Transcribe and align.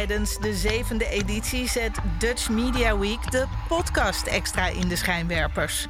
Tijdens 0.00 0.38
de 0.38 0.54
zevende 0.54 1.08
editie 1.08 1.68
zet 1.68 1.98
Dutch 2.18 2.48
Media 2.48 2.98
Week 2.98 3.30
de 3.30 3.46
podcast 3.68 4.26
extra 4.26 4.66
in 4.66 4.88
de 4.88 4.96
schijnwerpers. 4.96 5.86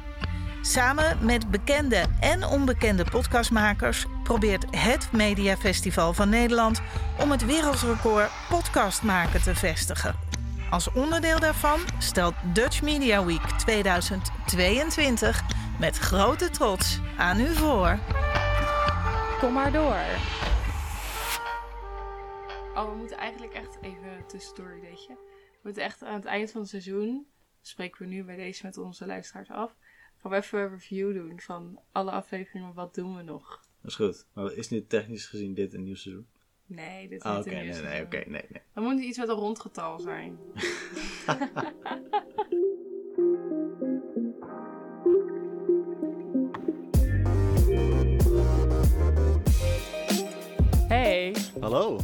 Samen 0.61 1.25
met 1.25 1.51
bekende 1.51 2.05
en 2.19 2.45
onbekende 2.45 3.05
podcastmakers 3.11 4.05
probeert 4.23 4.65
het 4.75 5.11
Mediafestival 5.11 6.13
van 6.13 6.29
Nederland 6.29 6.81
om 7.19 7.31
het 7.31 7.45
wereldrecord 7.45 8.29
podcast 8.49 9.03
maken 9.03 9.41
te 9.41 9.55
vestigen. 9.55 10.15
Als 10.69 10.91
onderdeel 10.91 11.39
daarvan 11.39 11.79
stelt 11.97 12.35
Dutch 12.53 12.81
Media 12.81 13.25
Week 13.25 13.45
2022 13.57 15.41
met 15.79 15.97
grote 15.97 16.49
trots 16.49 16.99
aan 17.17 17.39
u 17.39 17.55
voor. 17.55 17.99
Kom 19.39 19.53
maar 19.53 19.71
door. 19.71 20.05
Oh, 22.75 22.89
we 22.89 22.95
moeten 22.95 23.17
eigenlijk 23.17 23.53
echt 23.53 23.77
even 23.81 24.00
tussendoor, 24.25 24.79
weet 24.81 25.05
je. 25.05 25.13
We 25.51 25.59
moeten 25.63 25.83
echt 25.83 26.03
aan 26.03 26.13
het 26.13 26.25
eind 26.25 26.51
van 26.51 26.61
het 26.61 26.69
seizoen, 26.69 27.27
spreken 27.61 28.01
we 28.01 28.07
nu 28.13 28.23
bij 28.23 28.35
deze 28.35 28.65
met 28.65 28.77
onze 28.77 29.05
luisteraars 29.05 29.49
af, 29.49 29.75
gaan 30.17 30.31
we 30.31 30.37
even 30.37 30.59
een 30.59 30.69
review 30.69 31.13
doen 31.13 31.39
van 31.39 31.79
alle 31.91 32.11
afleveringen. 32.11 32.73
Wat 32.73 32.95
doen 32.95 33.15
we 33.15 33.21
nog? 33.23 33.59
Dat 33.81 33.91
is 33.91 33.95
goed. 33.95 34.25
Maar 34.33 34.53
is 34.53 34.69
nu 34.69 34.85
technisch 34.87 35.25
gezien 35.25 35.53
dit 35.53 35.73
een 35.73 35.83
nieuw 35.83 35.95
seizoen? 35.95 36.27
Nee, 36.65 37.07
dit 37.07 37.17
is 37.19 37.23
Ah, 37.25 37.37
niet 37.37 37.45
oké, 37.45 37.55
een 37.55 37.61
nieuw 37.63 37.71
nee, 37.73 37.81
nee, 37.81 37.89
seizoen. 37.91 38.05
oké, 38.19 38.29
nee, 38.29 38.45
nee. 38.49 38.61
Dan 38.73 38.83
moet 38.83 38.99
iets 39.01 39.17
met 39.17 39.29
een 39.29 39.35
rondgetal 39.35 39.99
zijn. 39.99 40.37
Hey, 50.87 51.35
Hallo. 51.59 51.99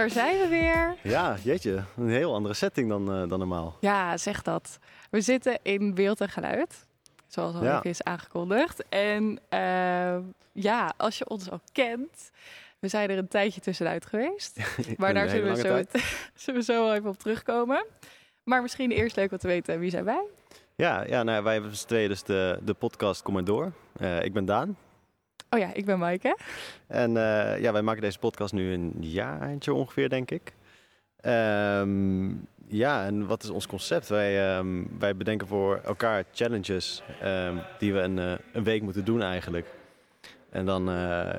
Daar 0.00 0.10
zijn 0.10 0.38
we 0.38 0.48
weer. 0.48 0.96
Ja, 1.02 1.36
jeetje. 1.42 1.84
Een 1.96 2.08
heel 2.08 2.34
andere 2.34 2.54
setting 2.54 2.88
dan, 2.88 3.12
eh, 3.12 3.28
dan 3.28 3.38
normaal. 3.38 3.76
Ja, 3.80 4.16
zeg 4.16 4.42
dat. 4.42 4.78
We 5.10 5.20
zitten 5.20 5.58
in 5.62 5.94
beeld 5.94 6.20
en 6.20 6.28
geluid. 6.28 6.86
Zoals 7.26 7.54
al 7.54 7.62
Ja. 7.62 7.82
is 7.82 8.02
aangekondigd. 8.02 8.84
En 8.88 9.38
eh, 9.48 10.16
ja, 10.52 10.92
als 10.96 11.18
je 11.18 11.28
ons 11.28 11.50
al 11.50 11.60
kent. 11.72 12.30
We 12.78 12.88
zijn 12.88 13.10
er 13.10 13.18
een 13.18 13.28
tijdje 13.28 13.60
tussenuit 13.60 14.06
geweest. 14.06 14.58
Maar 14.98 15.14
daar 15.14 15.28
zullen 15.28 15.54
we, 15.54 15.60
zo, 15.60 15.98
zullen 16.42 16.60
we 16.60 16.66
zo 16.72 16.84
wel 16.84 16.94
even 16.94 17.08
op 17.10 17.18
terugkomen. 17.18 17.86
Maar 18.42 18.62
misschien 18.62 18.90
eerst 18.90 19.16
leuk 19.16 19.32
om 19.32 19.38
te 19.38 19.46
weten, 19.46 19.78
wie 19.78 19.90
zijn 19.90 20.04
wij? 20.04 20.24
Ja, 20.74 21.04
ja 21.06 21.22
nou, 21.22 21.44
wij 21.44 21.60
tweeën 21.86 22.08
dus 22.08 22.22
de, 22.22 22.58
de 22.62 22.74
podcast 22.74 23.22
Kom 23.22 23.34
maar 23.34 23.44
Door. 23.44 23.72
Eh, 23.96 24.22
ik 24.22 24.32
ben 24.32 24.44
Daan. 24.44 24.76
Oh 25.50 25.58
ja, 25.58 25.74
ik 25.74 25.84
ben 25.84 25.98
Maaike. 25.98 26.36
En 26.86 27.16
eh, 27.16 27.60
ja, 27.60 27.72
wij 27.72 27.82
maken 27.82 28.02
deze 28.02 28.18
podcast 28.18 28.52
nu 28.52 28.72
een 28.72 28.94
jaartje 29.00 29.74
ongeveer, 29.74 30.08
denk 30.08 30.30
ik. 30.30 30.52
Ehm, 31.20 32.28
ja, 32.66 33.04
en 33.04 33.26
wat 33.26 33.42
is 33.42 33.50
ons 33.50 33.66
concept? 33.66 34.08
Wij, 34.08 34.56
ehm, 34.56 34.84
wij 34.98 35.16
bedenken 35.16 35.46
voor 35.46 35.80
elkaar 35.84 36.24
challenges 36.32 37.02
ehm, 37.20 37.56
die 37.78 37.92
we 37.92 38.00
een, 38.00 38.18
eh, 38.18 38.32
een 38.52 38.64
week 38.64 38.82
moeten 38.82 39.04
doen 39.04 39.22
eigenlijk. 39.22 39.66
En 40.50 40.66
dan 40.66 40.88
eh, 40.88 40.94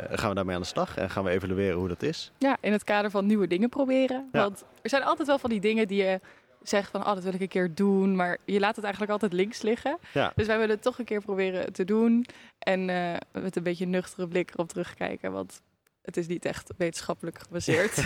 gaan 0.10 0.30
we 0.30 0.36
daarmee 0.36 0.56
aan 0.56 0.62
de 0.62 0.68
slag 0.68 0.98
en 0.98 1.10
gaan 1.10 1.24
we 1.24 1.30
evalueren 1.30 1.78
hoe 1.78 1.88
dat 1.88 2.04
is. 2.04 2.32
Ja, 2.38 2.58
in 2.62 2.72
het 2.72 2.84
kader 2.84 3.12
van 3.12 3.26
nieuwe 3.26 3.48
dingen 3.48 3.70
proberen. 3.70 4.30
Ja. 4.32 4.40
Want 4.40 4.64
er 4.82 4.90
zijn 4.90 5.04
altijd 5.04 5.28
wel 5.28 5.40
van 5.40 5.50
die 5.50 5.60
dingen 5.60 5.88
die 5.88 6.04
je 6.04 6.20
zegt 6.64 6.92
van... 6.92 7.02
oh, 7.02 7.14
dat 7.14 7.24
wil 7.24 7.34
ik 7.34 7.42
een 7.42 7.48
keer 7.48 7.76
doen. 7.76 8.16
Maar 8.16 8.38
je 8.46 8.60
laat 8.60 8.76
het 8.76 8.84
eigenlijk 8.84 9.14
altijd 9.14 9.34
links 9.34 9.62
liggen. 9.62 9.98
Ja. 10.14 10.32
Dus 10.36 10.48
wij 10.48 10.58
willen 10.58 10.76
het 10.76 10.84
toch 10.84 11.00
een 11.00 11.06
keer 11.06 11.22
proberen 11.22 11.74
te 11.74 11.86
doen. 11.86 12.26
En 12.60 12.90
eh, 12.90 13.42
met 13.42 13.56
een 13.56 13.64
beetje 13.64 13.86
nuchtere 13.86 14.28
blik 14.28 14.52
erop 14.54 14.70
terugkijken. 14.70 15.32
Want 15.32 15.62
het 16.02 16.18
is 16.18 16.28
niet 16.28 16.46
echt 16.46 16.72
wetenschappelijk 16.78 17.40
gebaseerd. 17.40 18.02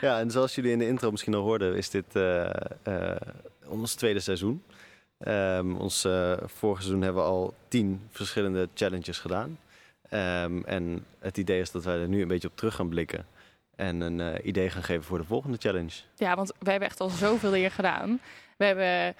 Ja, 0.00 0.18
en 0.18 0.30
zoals 0.30 0.54
jullie 0.54 0.72
in 0.72 0.78
de 0.78 0.86
intro 0.86 1.10
misschien 1.10 1.34
al 1.34 1.42
hoorden, 1.42 1.76
is 1.76 1.90
dit 1.90 2.16
eh, 2.16 2.50
eh, 2.82 3.16
ons 3.66 3.94
tweede 3.94 4.20
seizoen. 4.20 4.62
Ehm, 5.18 5.74
ons 5.74 6.00
vorige 6.44 6.82
seizoen 6.82 7.02
hebben 7.02 7.22
we 7.22 7.28
al 7.28 7.54
tien 7.68 8.00
verschillende 8.10 8.68
challenges 8.74 9.18
gedaan. 9.18 9.58
Ehm, 10.08 10.60
en 10.64 11.04
het 11.18 11.38
idee 11.38 11.60
is 11.60 11.70
dat 11.70 11.84
wij 11.84 12.00
er 12.00 12.08
nu 12.08 12.22
een 12.22 12.28
beetje 12.28 12.48
op 12.48 12.56
terug 12.56 12.74
gaan 12.74 12.88
blikken. 12.88 13.26
En 13.78 14.00
een 14.00 14.20
eh, 14.20 14.46
idee 14.46 14.70
gaan 14.70 14.82
geven 14.82 15.04
voor 15.04 15.18
de 15.18 15.24
volgende 15.24 15.56
challenge. 15.60 15.92
ja, 16.16 16.34
want 16.36 16.52
we 16.58 16.70
hebben 16.70 16.88
echt 16.88 17.00
al 17.00 17.08
zoveel 17.08 17.50
dingen 17.50 17.70
gedaan. 17.70 18.20
We, 18.56 18.64
hebben 18.64 19.14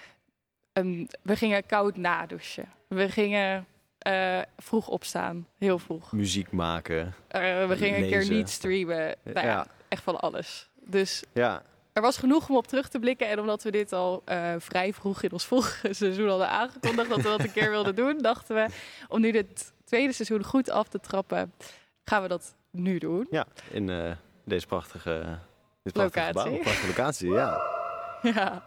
een, 0.73 1.11
we 1.23 1.37
gingen 1.37 1.67
koud 1.67 1.97
nadouchen. 1.97 2.69
We 2.89 3.09
gingen 3.09 3.67
eh, 3.99 4.41
vroeg 4.57 4.89
opstaan. 4.89 5.47
Heel 5.59 5.79
vroeg. 5.79 6.13
Muziek 6.13 6.51
maken. 6.53 7.15
Eh, 7.29 7.67
we 7.67 7.77
gingen 7.77 8.03
een 8.03 8.09
keer 8.09 8.29
niet 8.29 8.51
streamen. 8.51 9.15
Nou 9.23 9.47
ja, 9.47 9.53
Ja. 9.53 9.67
echt 9.89 10.03
van 10.03 10.21
alles. 10.21 10.69
Dus 10.85 11.23
Ja, 11.33 11.63
er 11.93 12.03
was 12.03 12.17
genoeg 12.19 12.49
om 12.49 12.57
op 12.57 12.67
terug 12.67 12.89
te 12.89 12.99
blikken. 12.99 13.29
En 13.29 13.41
omdat 13.41 13.63
we 13.63 13.71
dit 13.71 13.93
al 13.93 14.23
vrij 14.59 14.93
vroeg 14.93 15.23
in 15.23 15.33
ons 15.33 15.45
vorige 15.47 15.95
seizoen 16.03 16.29
hadden 16.29 16.49
aangekondigd 16.49 17.09
dat 17.09 17.17
we 17.17 17.23
dat 17.29 17.41
een 17.41 17.53
keer 17.53 17.71
wilden 17.71 17.95
doen, 17.95 18.19
dachten 18.19 18.55
we 18.55 18.67
om 19.09 19.21
nu 19.21 19.31
dit 19.31 19.73
tweede 19.85 20.13
seizoen 20.13 20.45
goed 20.45 20.71
af 20.71 20.89
te 20.89 21.01
trappen, 21.01 21.53
gaan 22.05 22.23
we 22.23 22.29
dat 22.29 22.55
nu 22.71 22.99
doen. 22.99 23.27
ja 23.31 23.47
in 23.71 24.17
deze 24.49 24.67
prachtige, 24.67 25.39
dit 25.83 25.93
prachtige 25.93 26.27
Locatie. 26.27 26.41
gebouw. 26.41 26.63
Prachtige 26.63 26.87
locatie, 26.87 27.31
ja. 27.31 27.61
Ja. 28.23 28.63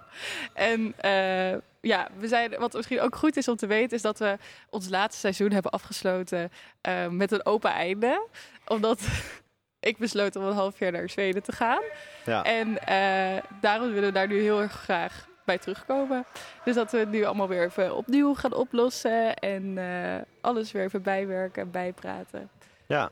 En 0.54 0.94
eh, 0.98 1.58
ja, 1.82 2.08
we 2.18 2.28
zijn, 2.28 2.60
wat 2.60 2.74
misschien 2.74 3.02
ook 3.02 3.16
goed 3.16 3.38
is 3.38 3.48
om 3.48 3.56
te 3.56 3.68
weten, 3.68 3.96
is 3.96 4.02
dat 4.02 4.20
we 4.20 4.38
ons 4.70 4.90
laatste 4.90 5.20
seizoen 5.20 5.52
hebben 5.52 5.72
afgesloten 5.72 6.52
eh, 6.82 7.08
met 7.08 7.32
een 7.32 7.46
open 7.46 7.72
einde. 7.72 8.28
Omdat 8.68 9.02
ik 9.80 9.98
besloot 9.98 10.36
om 10.36 10.44
een 10.44 10.54
half 10.54 10.80
jaar 10.80 10.92
naar 10.92 11.10
Zweden 11.10 11.44
te 11.44 11.52
gaan. 11.52 11.82
ja. 12.26 12.44
En 12.44 12.80
eh, 12.86 13.44
daarom 13.62 13.92
willen 13.92 14.10
we 14.10 14.16
daar 14.16 14.28
nu 14.28 14.42
heel 14.42 14.62
erg 14.62 14.72
graag 14.72 15.28
bij 15.46 15.58
terugkomen. 15.58 16.26
Dus 16.64 16.76
dat 16.76 16.92
we 16.92 16.98
het 16.98 17.10
nu 17.12 17.24
allemaal 17.24 17.48
weer 17.48 17.64
even 17.64 17.96
opnieuw 17.96 18.34
gaan 18.36 18.54
oplossen. 18.54 19.36
En 19.36 19.78
eh, 19.78 20.22
alles 20.42 20.72
weer 20.72 20.84
even 20.84 21.02
bijwerken 21.02 21.62
en 21.62 21.72
bijpraten. 21.72 22.50
Ja, 22.86 23.12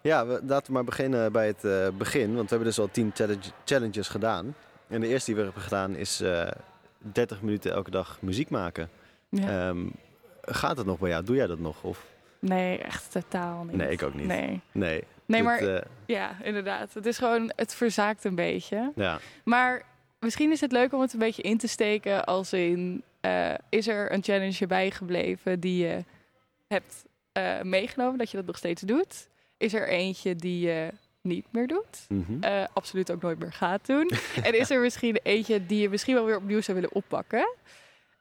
ja 0.00 0.26
we, 0.26 0.40
laten 0.46 0.66
we 0.66 0.72
maar 0.72 0.84
beginnen 0.84 1.32
bij 1.32 1.46
het 1.46 1.64
eh, 1.64 1.88
begin. 1.98 2.26
Want 2.34 2.42
we 2.42 2.54
hebben 2.54 2.66
dus 2.68 2.78
al 2.78 2.88
tien 2.90 3.10
challenge- 3.14 3.50
challenges 3.64 4.08
gedaan. 4.08 4.54
En 4.88 5.00
de 5.00 5.06
eerste 5.06 5.26
die 5.26 5.34
we 5.34 5.42
hebben 5.44 5.62
gedaan 5.62 5.94
is 5.96 6.20
eh 6.20 6.48
30 6.98 7.42
minuten 7.42 7.72
elke 7.72 7.90
dag 7.90 8.18
muziek 8.20 8.50
maken. 8.50 8.88
Ja. 9.28 9.68
Ehm, 9.68 9.86
gaat 10.42 10.76
het 10.76 10.86
nog 10.86 10.98
bij 10.98 11.10
jou? 11.10 11.24
Doe 11.24 11.36
jij 11.36 11.46
dat 11.46 11.58
nog? 11.58 11.82
Of? 11.82 12.04
nee, 12.38 12.78
echt 12.78 13.12
totaal 13.12 13.64
niet. 13.64 13.76
Nee, 13.76 13.90
ik 13.90 14.02
ook 14.02 14.14
niet. 14.14 14.26
Nee, 14.26 14.60
Nee. 14.72 15.04
maar 15.42 15.58
eh, 15.58 15.82
ja, 16.06 16.36
inderdaad. 16.42 16.94
Het 16.94 17.06
is 17.06 17.18
gewoon, 17.18 17.52
het 17.56 17.74
verzaakt 17.74 18.24
een 18.24 18.34
beetje. 18.34 18.92
ja. 18.94 19.18
Maar 19.44 19.82
misschien 20.20 20.52
is 20.52 20.60
het 20.60 20.72
leuk 20.72 20.92
om 20.92 21.00
het 21.00 21.12
een 21.12 21.18
beetje 21.18 21.42
in 21.42 21.58
te 21.58 21.68
steken 21.68 22.24
als 22.24 22.52
in... 22.52 23.02
eh, 23.20 23.54
is 23.68 23.88
er 23.88 24.12
een 24.12 24.22
challenge 24.22 24.66
bijgebleven 24.66 25.60
die 25.60 25.86
je 25.86 26.04
hebt 26.68 27.04
eh, 27.32 27.60
meegenomen, 27.62 28.18
dat 28.18 28.30
je 28.30 28.36
dat 28.36 28.46
nog 28.46 28.56
steeds 28.56 28.82
doet? 28.82 29.28
Is 29.62 29.74
er 29.74 29.88
eentje 29.88 30.36
die 30.36 30.66
je 30.66 30.88
niet 31.20 31.46
meer 31.50 31.66
doet? 31.66 32.06
Mhm. 32.08 32.42
eh, 32.42 32.64
absoluut 32.72 33.12
ook 33.12 33.22
nooit 33.22 33.38
meer 33.38 33.52
gaat 33.52 33.86
doen. 33.86 34.10
en 34.42 34.58
is 34.58 34.70
er 34.70 34.80
misschien 34.80 35.18
eentje 35.22 35.66
die 35.66 35.80
je 35.80 35.88
misschien 35.88 36.14
wel 36.14 36.24
weer 36.24 36.36
opnieuw 36.36 36.60
zou 36.60 36.74
willen 36.80 36.92
oppakken? 36.94 37.54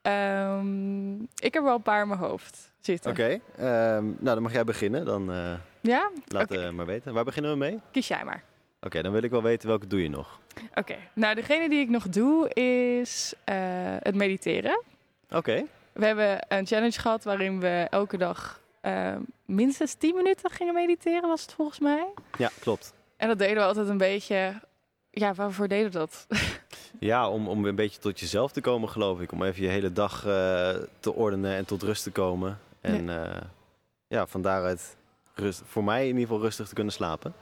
Ehm, 0.01 1.13
ik 1.21 1.53
heb 1.53 1.63
wel 1.63 1.75
een 1.75 1.81
paar 1.81 2.01
in 2.01 2.07
mijn 2.07 2.19
hoofd 2.19 2.71
zitten. 2.79 3.11
Oké, 3.11 3.39
ehm, 3.57 4.03
nou 4.05 4.15
dan 4.21 4.41
mag 4.41 4.53
jij 4.53 4.63
beginnen. 4.63 5.05
Dan 5.05 5.31
eh 5.31 5.53
Ja? 5.81 6.11
laat 6.27 6.51
Oké. 6.51 6.61
eh, 6.61 6.69
maar 6.69 6.85
weten. 6.85 7.13
Waar 7.13 7.23
beginnen 7.23 7.51
we 7.51 7.57
mee? 7.57 7.73
Oké, 7.73 7.81
Kies 7.91 8.07
jij 8.07 8.23
maar. 8.23 8.43
dan 8.79 9.11
wil 9.11 9.23
ik 9.23 9.31
wel 9.31 9.43
weten 9.43 9.67
welke 9.67 9.87
doe 9.87 10.01
je 10.03 10.09
nog. 10.09 10.39
Oké. 10.75 10.95
Nou, 11.13 11.35
degene 11.35 11.69
die 11.69 11.79
ik 11.79 11.89
nog 11.89 12.09
doe 12.09 12.49
is 12.53 13.33
het 14.03 14.15
mediteren. 14.15 14.83
Oké, 15.31 15.65
We 15.93 16.05
hebben 16.05 16.45
een 16.47 16.65
challenge 16.67 16.99
gehad 16.99 17.23
waarin 17.23 17.59
we 17.59 17.87
elke 17.89 18.17
dag 18.17 18.60
eh, 18.81 19.15
minstens 19.45 19.93
10 19.93 20.15
minuten 20.15 20.51
gingen 20.51 20.73
mediteren, 20.73 21.29
was 21.29 21.41
het 21.41 21.53
volgens 21.53 21.79
mij. 21.79 22.07
ja, 22.37 22.49
klopt. 22.59 22.93
En 23.17 23.27
dat 23.27 23.37
deden 23.39 23.55
we 23.55 23.63
altijd 23.63 23.87
een 23.87 23.97
beetje... 23.97 24.61
Ja, 25.09 25.33
waarvoor 25.33 25.67
deden 25.67 25.91
we 25.91 25.97
dat? 25.97 26.25
Ja, 26.99 27.29
om, 27.29 27.47
om 27.47 27.65
een 27.65 27.75
beetje 27.75 27.99
tot 27.99 28.19
jezelf 28.19 28.51
te 28.51 28.61
komen, 28.61 28.89
geloof 28.89 29.19
ik. 29.21 29.31
Om 29.31 29.43
even 29.43 29.63
je 29.63 29.69
hele 29.69 29.93
dag 29.93 30.25
eh, 30.25 30.75
te 30.99 31.13
ordenen 31.13 31.55
en 31.55 31.65
tot 31.65 31.83
rust 31.83 32.03
te 32.03 32.11
komen. 32.11 32.59
En 32.81 33.05
ja, 33.05 33.49
ja 34.07 34.27
van 34.27 34.41
daaruit 34.41 34.95
rust, 35.33 35.61
voor 35.65 35.83
mij 35.83 36.01
in 36.01 36.07
ieder 36.07 36.21
geval 36.21 36.41
rustig 36.41 36.67
te 36.67 36.73
kunnen 36.73 36.93
slapen. 36.93 37.33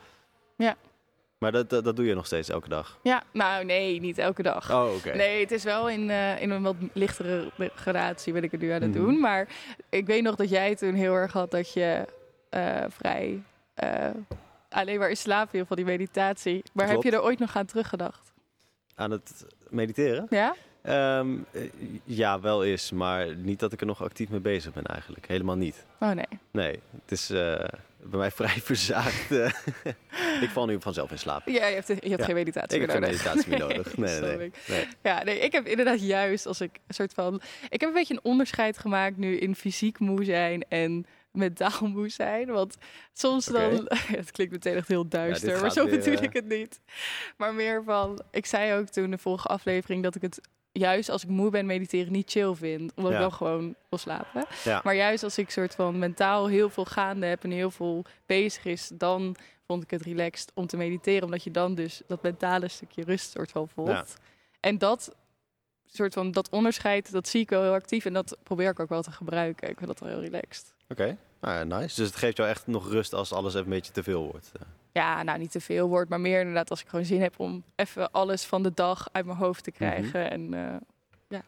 Ja. 0.55 0.75
Maar 1.39 1.51
dat, 1.51 1.69
dat, 1.69 1.83
dat 1.83 1.95
doe 1.95 2.05
je 2.05 2.13
nog 2.15 2.25
steeds 2.25 2.49
elke 2.49 2.69
dag? 2.69 2.99
ja, 3.03 3.23
nou 3.33 3.65
nee, 3.65 3.99
niet 3.99 4.17
elke 4.17 4.41
dag. 4.43 4.71
Oh, 4.71 4.95
oké. 4.95 5.15
Nee, 5.15 5.39
het 5.41 5.51
is 5.51 5.63
wel 5.63 5.89
in, 5.89 6.09
eh, 6.09 6.41
in 6.41 6.49
een 6.49 6.61
wat 6.61 6.75
lichtere 6.93 7.51
gradatie 7.75 8.33
ben 8.33 8.43
ik 8.43 8.51
het 8.51 8.61
nu 8.61 8.69
aan 8.69 8.81
het 8.81 8.89
Mhm. 8.95 8.99
doen. 8.99 9.19
Maar 9.19 9.47
ik 9.89 10.05
weet 10.05 10.23
nog 10.23 10.35
dat 10.35 10.49
jij 10.49 10.75
toen 10.75 10.93
heel 10.93 11.13
erg 11.13 11.31
had 11.33 11.51
dat 11.51 11.73
je 11.73 12.05
eh, 12.49 12.83
vrij 12.89 13.41
eh, 13.73 14.09
alleen 14.69 14.99
maar 14.99 15.09
in 15.09 15.17
slaap 15.17 15.49
viel 15.49 15.65
van 15.65 15.75
die 15.75 15.85
meditatie. 15.85 16.63
Maar 16.73 16.87
heb 16.89 17.01
je 17.03 17.11
er 17.11 17.23
ooit 17.23 17.39
nog 17.39 17.55
aan 17.55 17.65
teruggedacht? 17.65 18.31
Aan 18.95 19.11
het 19.11 19.45
mediteren? 19.69 20.27
Ja? 20.29 20.55
Ehm, 20.81 21.37
eh, 21.51 21.61
ja, 22.03 22.39
wel 22.39 22.63
eens. 22.63 22.91
Maar 22.91 23.35
niet 23.35 23.59
dat 23.59 23.73
ik 23.73 23.79
er 23.81 23.85
nog 23.87 24.03
actief 24.03 24.29
mee 24.29 24.39
bezig 24.39 24.73
ben 24.73 24.83
eigenlijk. 24.85 25.27
Helemaal 25.27 25.55
niet. 25.55 25.85
Oh 25.99 26.09
nee. 26.11 26.25
Nee, 26.51 26.79
het 27.01 27.11
is, 27.11 27.29
bij 28.09 28.19
mij 28.19 28.31
vrij 28.31 28.61
verzaagd. 28.71 29.31
eh, 29.31 29.51
ik 30.43 30.49
val 30.49 30.65
nu 30.65 30.81
vanzelf 30.81 31.11
in 31.11 31.19
slaap. 31.19 31.47
Ja, 31.47 31.65
je 31.67 31.75
hebt, 31.75 31.87
je 31.87 31.93
hebt 31.93 32.19
Ja. 32.19 32.25
geen 32.25 32.35
meditatie 32.35 32.79
Ik 32.81 32.89
heb 32.91 32.99
meer 33.01 33.09
geen 33.09 33.17
nodig. 33.17 33.45
meditatie 33.45 33.49
meer 33.49 33.59
nodig. 33.77 33.97
Nee, 33.97 34.19
nee, 34.19 34.37
nee. 34.37 34.45
ik. 34.47 34.53
nee. 34.67 34.87
Ja, 35.03 35.23
nee, 35.23 35.39
ik 35.39 35.51
heb 35.51 35.65
inderdaad 35.67 36.01
juist 36.01 36.45
als 36.45 36.61
ik 36.61 36.79
een 36.87 36.93
soort 36.93 37.13
van... 37.13 37.41
Ik 37.69 37.79
heb 37.79 37.89
een 37.89 37.95
beetje 37.95 38.13
een 38.13 38.23
onderscheid 38.23 38.77
gemaakt 38.77 39.17
nu 39.17 39.37
in 39.37 39.55
fysiek 39.55 39.99
moe 39.99 40.23
zijn 40.23 40.65
en 40.69 41.05
mentaal 41.31 41.87
moe 41.87 42.09
zijn. 42.09 42.47
Want 42.51 42.77
soms 43.13 43.45
dan... 43.45 43.87
het 43.93 44.31
klinkt 44.31 44.53
meteen 44.53 44.75
echt 44.75 44.87
heel 44.87 45.07
duister, 45.07 45.61
maar 45.61 45.71
zo 45.71 45.85
weer, 45.85 45.97
bedoel 45.99 46.13
eh, 46.17 46.21
ik 46.23 46.33
het 46.33 46.47
niet. 46.47 46.79
Maar 47.37 47.53
meer 47.53 47.83
van... 47.83 48.21
Ik 48.31 48.45
zei 48.45 48.73
ook 48.79 48.87
toen 48.87 49.11
de 49.11 49.17
vorige 49.17 49.47
aflevering 49.47 50.03
dat 50.03 50.15
ik 50.15 50.21
het 50.21 50.41
juist 50.71 51.09
als 51.09 51.23
ik 51.23 51.29
moe 51.29 51.49
ben 51.49 51.65
mediteren 51.65 52.11
niet 52.11 52.31
chill 52.31 52.53
vind. 52.53 52.91
Omdat 52.95 53.11
Ja. 53.11 53.17
ik 53.17 53.23
dan 53.23 53.33
gewoon 53.33 53.75
wil 53.89 53.99
slapen. 53.99 54.45
Ja. 54.63 54.81
Maar 54.83 54.95
juist 54.95 55.23
als 55.23 55.37
ik 55.37 55.49
soort 55.49 55.75
van 55.75 55.99
mentaal 55.99 56.47
heel 56.47 56.69
veel 56.69 56.85
gaande 56.85 57.25
heb 57.25 57.43
en 57.43 57.51
heel 57.51 57.71
veel 57.71 58.05
bezig 58.25 58.65
is... 58.65 58.91
dan 58.93 59.35
vond 59.67 59.83
ik 59.83 59.91
het 59.91 60.01
relaxed 60.01 60.51
om 60.53 60.67
te 60.67 60.77
mediteren. 60.77 61.23
Omdat 61.23 61.43
je 61.43 61.51
dan 61.51 61.75
dus 61.75 62.01
dat 62.07 62.21
mentale 62.21 62.67
stukje 62.67 63.03
rust 63.03 63.31
soort 63.31 63.51
van 63.51 63.67
voelt. 63.67 63.87
Ja. 63.89 64.05
En 64.59 64.77
dat 64.77 65.15
soort 65.85 66.13
van 66.13 66.31
dat 66.31 66.49
onderscheid, 66.49 67.11
dat 67.11 67.27
zie 67.27 67.41
ik 67.41 67.49
wel 67.49 67.61
heel 67.61 67.73
actief. 67.73 68.05
En 68.05 68.13
dat 68.13 68.37
probeer 68.43 68.69
ik 68.69 68.79
ook 68.79 68.89
wel 68.89 69.01
te 69.01 69.11
gebruiken. 69.11 69.69
Ik 69.69 69.77
vind 69.77 69.89
dat 69.89 69.99
wel 69.99 70.09
heel 70.09 70.21
relaxed. 70.21 70.73
Oké, 70.89 71.17
ja, 71.41 71.63
nice. 71.63 71.95
Dus 71.95 72.07
het 72.07 72.15
geeft 72.15 72.37
jou 72.37 72.49
echt 72.49 72.67
nog 72.67 72.89
rust 72.89 73.13
als 73.13 73.31
alles 73.33 73.53
even 73.53 73.65
een 73.65 73.73
beetje 73.73 73.91
te 73.91 74.03
veel 74.03 74.23
wordt. 74.31 74.51
Ja, 74.99 75.23
nou 75.23 75.39
niet 75.39 75.51
te 75.51 75.59
veel 75.59 75.87
wordt, 75.87 76.09
maar 76.09 76.19
meer 76.19 76.39
inderdaad 76.39 76.69
als 76.69 76.81
ik 76.81 76.87
gewoon 76.87 77.05
zin 77.05 77.21
heb 77.21 77.33
om 77.39 77.63
even 77.75 78.11
alles 78.11 78.45
van 78.45 78.63
de 78.63 78.71
dag 78.73 79.09
uit 79.11 79.25
mijn 79.25 79.37
hoofd 79.37 79.63
te 79.63 79.71
krijgen. 79.71 80.31
En 80.31 80.53
eh, 80.53 80.75
ja, 81.27 81.41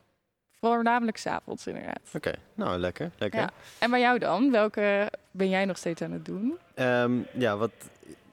voornamelijk 0.60 1.18
s'avonds 1.18 1.68
inderdaad. 1.68 2.00
Oké, 2.14 2.34
nou 2.54 2.78
lekker, 2.78 3.12
lekker. 3.18 3.40
Ja. 3.40 3.50
En 3.80 3.90
bij 3.90 4.00
jou 4.00 4.20
dan? 4.20 4.52
Welke 4.52 5.12
ben 5.32 5.50
jij 5.50 5.66
nog 5.66 5.78
steeds 5.78 6.02
aan 6.02 6.12
het 6.12 6.26
doen? 6.26 6.58
Ehm, 6.74 7.12
ja, 7.34 7.58
wat... 7.58 7.72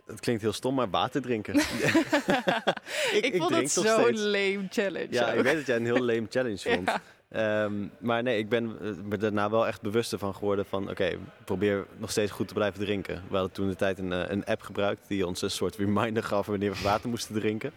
Het 0.06 0.20
klinkt 0.20 0.42
heel 0.42 0.52
stom, 0.52 0.74
maar 0.74 0.90
water 0.90 1.22
drinken. 1.22 1.54
ik, 3.18 3.24
ik 3.24 3.36
vond 3.36 3.54
het 3.54 3.70
zo'n 3.70 4.18
lame 4.18 4.66
challenge. 4.70 5.06
Ja, 5.10 5.30
ook. 5.30 5.34
ik 5.34 5.42
weet 5.42 5.54
dat 5.54 5.66
jij 5.66 5.76
een 5.76 5.84
heel 5.84 6.04
lame 6.04 6.26
challenge 6.28 6.58
vond. 6.74 6.88
Ja. 6.88 7.00
Ehm, 7.28 7.86
maar 7.98 8.22
nee, 8.22 8.38
ik 8.38 8.48
ben 8.48 8.76
eh, 8.80 8.90
me 9.04 9.16
daarna 9.16 9.50
wel 9.50 9.66
echt 9.66 9.82
bewust 9.82 10.12
ervan 10.12 10.34
geworden 10.34 10.66
van... 10.66 10.90
oké, 10.90 11.18
probeer 11.44 11.86
nog 11.96 12.10
steeds 12.10 12.30
goed 12.30 12.48
te 12.48 12.54
blijven 12.54 12.80
drinken. 12.80 13.22
We 13.28 13.34
hadden 13.34 13.52
toen 13.52 13.68
de 13.68 13.76
tijd 13.76 13.98
een, 13.98 14.12
eh, 14.12 14.30
een 14.30 14.44
app 14.44 14.62
gebruikt... 14.62 15.08
die 15.08 15.26
ons 15.26 15.42
een 15.42 15.50
soort 15.50 15.76
reminder 15.76 16.22
gaf 16.22 16.46
wanneer 16.46 16.72
we 16.72 16.82
water 16.82 17.08
moesten 17.08 17.34
drinken. 17.34 17.72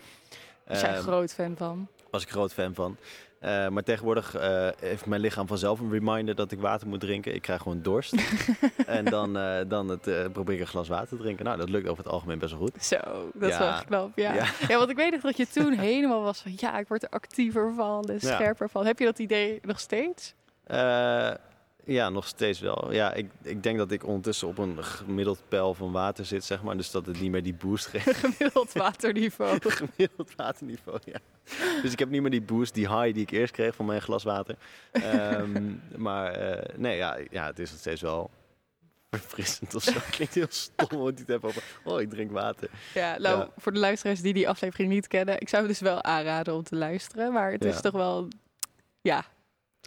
Daar 0.66 0.82
ben 0.82 0.90
je 0.90 0.96
Ehm, 0.96 1.02
groot 1.04 1.34
fan 1.34 1.58
van. 1.58 1.88
was 2.12 2.24
ik 2.24 2.30
groot 2.30 2.54
fan 2.54 2.74
van. 2.74 2.98
Eh, 3.42 3.68
maar 3.68 3.84
tegenwoordig 3.84 4.36
eh, 4.36 4.68
heeft 4.80 5.06
mijn 5.06 5.22
lichaam 5.22 5.48
vanzelf 5.48 5.80
een 5.80 5.92
reminder 5.92 6.36
dat 6.36 6.52
ik 6.52 6.60
water 6.60 6.88
moet 6.88 7.00
drinken. 7.00 7.36
Ik 7.36 7.42
krijg 7.42 7.62
gewoon 7.62 7.82
dorst. 7.82 8.14
en 8.86 9.06
dan, 9.06 9.38
eh, 9.38 9.60
dan 9.68 9.90
het, 9.90 10.32
probeer 10.32 10.56
ik 10.56 10.62
een 10.62 10.68
glas 10.68 10.88
water 10.88 11.08
te 11.08 11.18
drinken. 11.18 11.46
Nou, 11.46 11.58
dat 11.58 11.70
lukt 11.70 11.88
over 11.88 12.04
het 12.04 12.14
algemeen 12.14 12.40
best 12.40 12.52
wel 12.52 12.62
goed. 12.62 12.84
Zo, 12.84 12.98
dat 13.34 13.50
is 13.50 13.58
wel 13.58 13.74
knap. 13.86 14.12
Ja. 14.16 14.34
Ja. 14.34 14.46
Ja. 14.68 14.78
want 14.78 14.90
ik 14.90 14.96
weet 14.96 15.12
nog 15.12 15.22
dat 15.22 15.38
je 15.38 15.48
toen 15.48 15.74
helemaal 15.74 16.22
was 16.22 16.42
van... 16.42 16.54
ja, 16.56 16.80
ik 16.80 16.88
word 16.88 17.04
er 17.04 17.10
actiever 17.10 17.74
van 17.74 18.04
en 18.04 18.20
scherper 18.20 18.70
van. 18.70 18.86
Heb 18.86 19.00
je 19.00 19.06
dat 19.06 19.20
idee 19.20 19.60
nog 19.62 19.80
steeds? 19.80 20.34
Ja, 21.86 22.10
nog 22.10 22.28
steeds 22.28 22.60
wel. 22.60 22.92
Ja, 22.94 23.14
ik, 23.14 23.32
ik 23.42 23.64
denk 23.64 23.78
dat 23.78 23.92
ik 23.92 24.06
ondertussen 24.06 24.48
op 24.48 24.58
een 24.58 24.84
gemiddeld 24.84 25.42
peil 25.48 25.74
van 25.74 25.92
water 25.92 26.26
zit, 26.26 26.44
zeg 26.44 26.62
maar. 26.64 26.78
Dus 26.78 26.92
dat 26.92 27.06
het 27.06 27.20
niet 27.22 27.32
meer 27.32 27.44
die 27.44 27.54
boost 27.54 27.86
geeft. 27.88 28.18
Gemiddeld 28.26 28.74
waterniveau. 28.74 29.60
gemiddeld 29.72 30.36
waterniveau, 30.36 31.00
ja. 31.06 31.20
Dus 31.82 31.92
ik 31.92 32.00
heb 32.00 32.10
niet 32.10 32.22
meer 32.22 32.32
die 32.32 32.42
boost, 32.42 32.74
die 32.74 32.88
high 32.98 33.14
die 33.14 33.22
ik 33.24 33.32
eerst 33.32 33.54
kreeg 33.54 33.76
van 33.76 33.86
mijn 33.86 34.02
glas 34.02 34.24
water. 34.24 34.56
Ehm, 34.92 35.72
maar 36.08 36.32
eh, 36.34 36.76
nee, 36.78 36.98
ja, 36.98 37.18
ja, 37.32 37.46
het 37.46 37.60
is 37.60 37.70
nog 37.72 37.80
steeds 37.80 38.02
wel 38.02 38.30
verfrissend 39.10 39.76
of 39.76 39.84
zo. 39.84 39.92
Klinkt 40.12 40.34
heel 40.34 40.46
stom 40.50 41.04
niet 41.06 41.26
te 41.26 41.32
hebben 41.32 41.50
over, 41.50 41.64
oh, 41.84 42.02
ik 42.02 42.10
drink 42.10 42.32
water. 42.32 42.70
Ja, 42.94 43.18
nou, 43.18 43.38
Ja. 43.40 43.50
voor 43.58 43.72
de 43.74 43.80
luisteraars 43.80 44.22
die 44.22 44.34
die 44.34 44.50
aflevering 44.50 44.90
niet 44.92 45.08
kennen... 45.08 45.40
ik 45.42 45.50
zou 45.50 45.62
het 45.64 45.72
dus 45.72 45.82
wel 45.82 46.04
aanraden 46.04 46.54
om 46.56 46.64
te 46.64 46.76
luisteren. 46.76 47.34
Maar 47.34 47.52
het 47.52 47.64
Ja. 47.64 47.70
is 47.70 47.82
toch 47.82 47.94
wel... 47.94 48.28
Ja, 49.02 49.26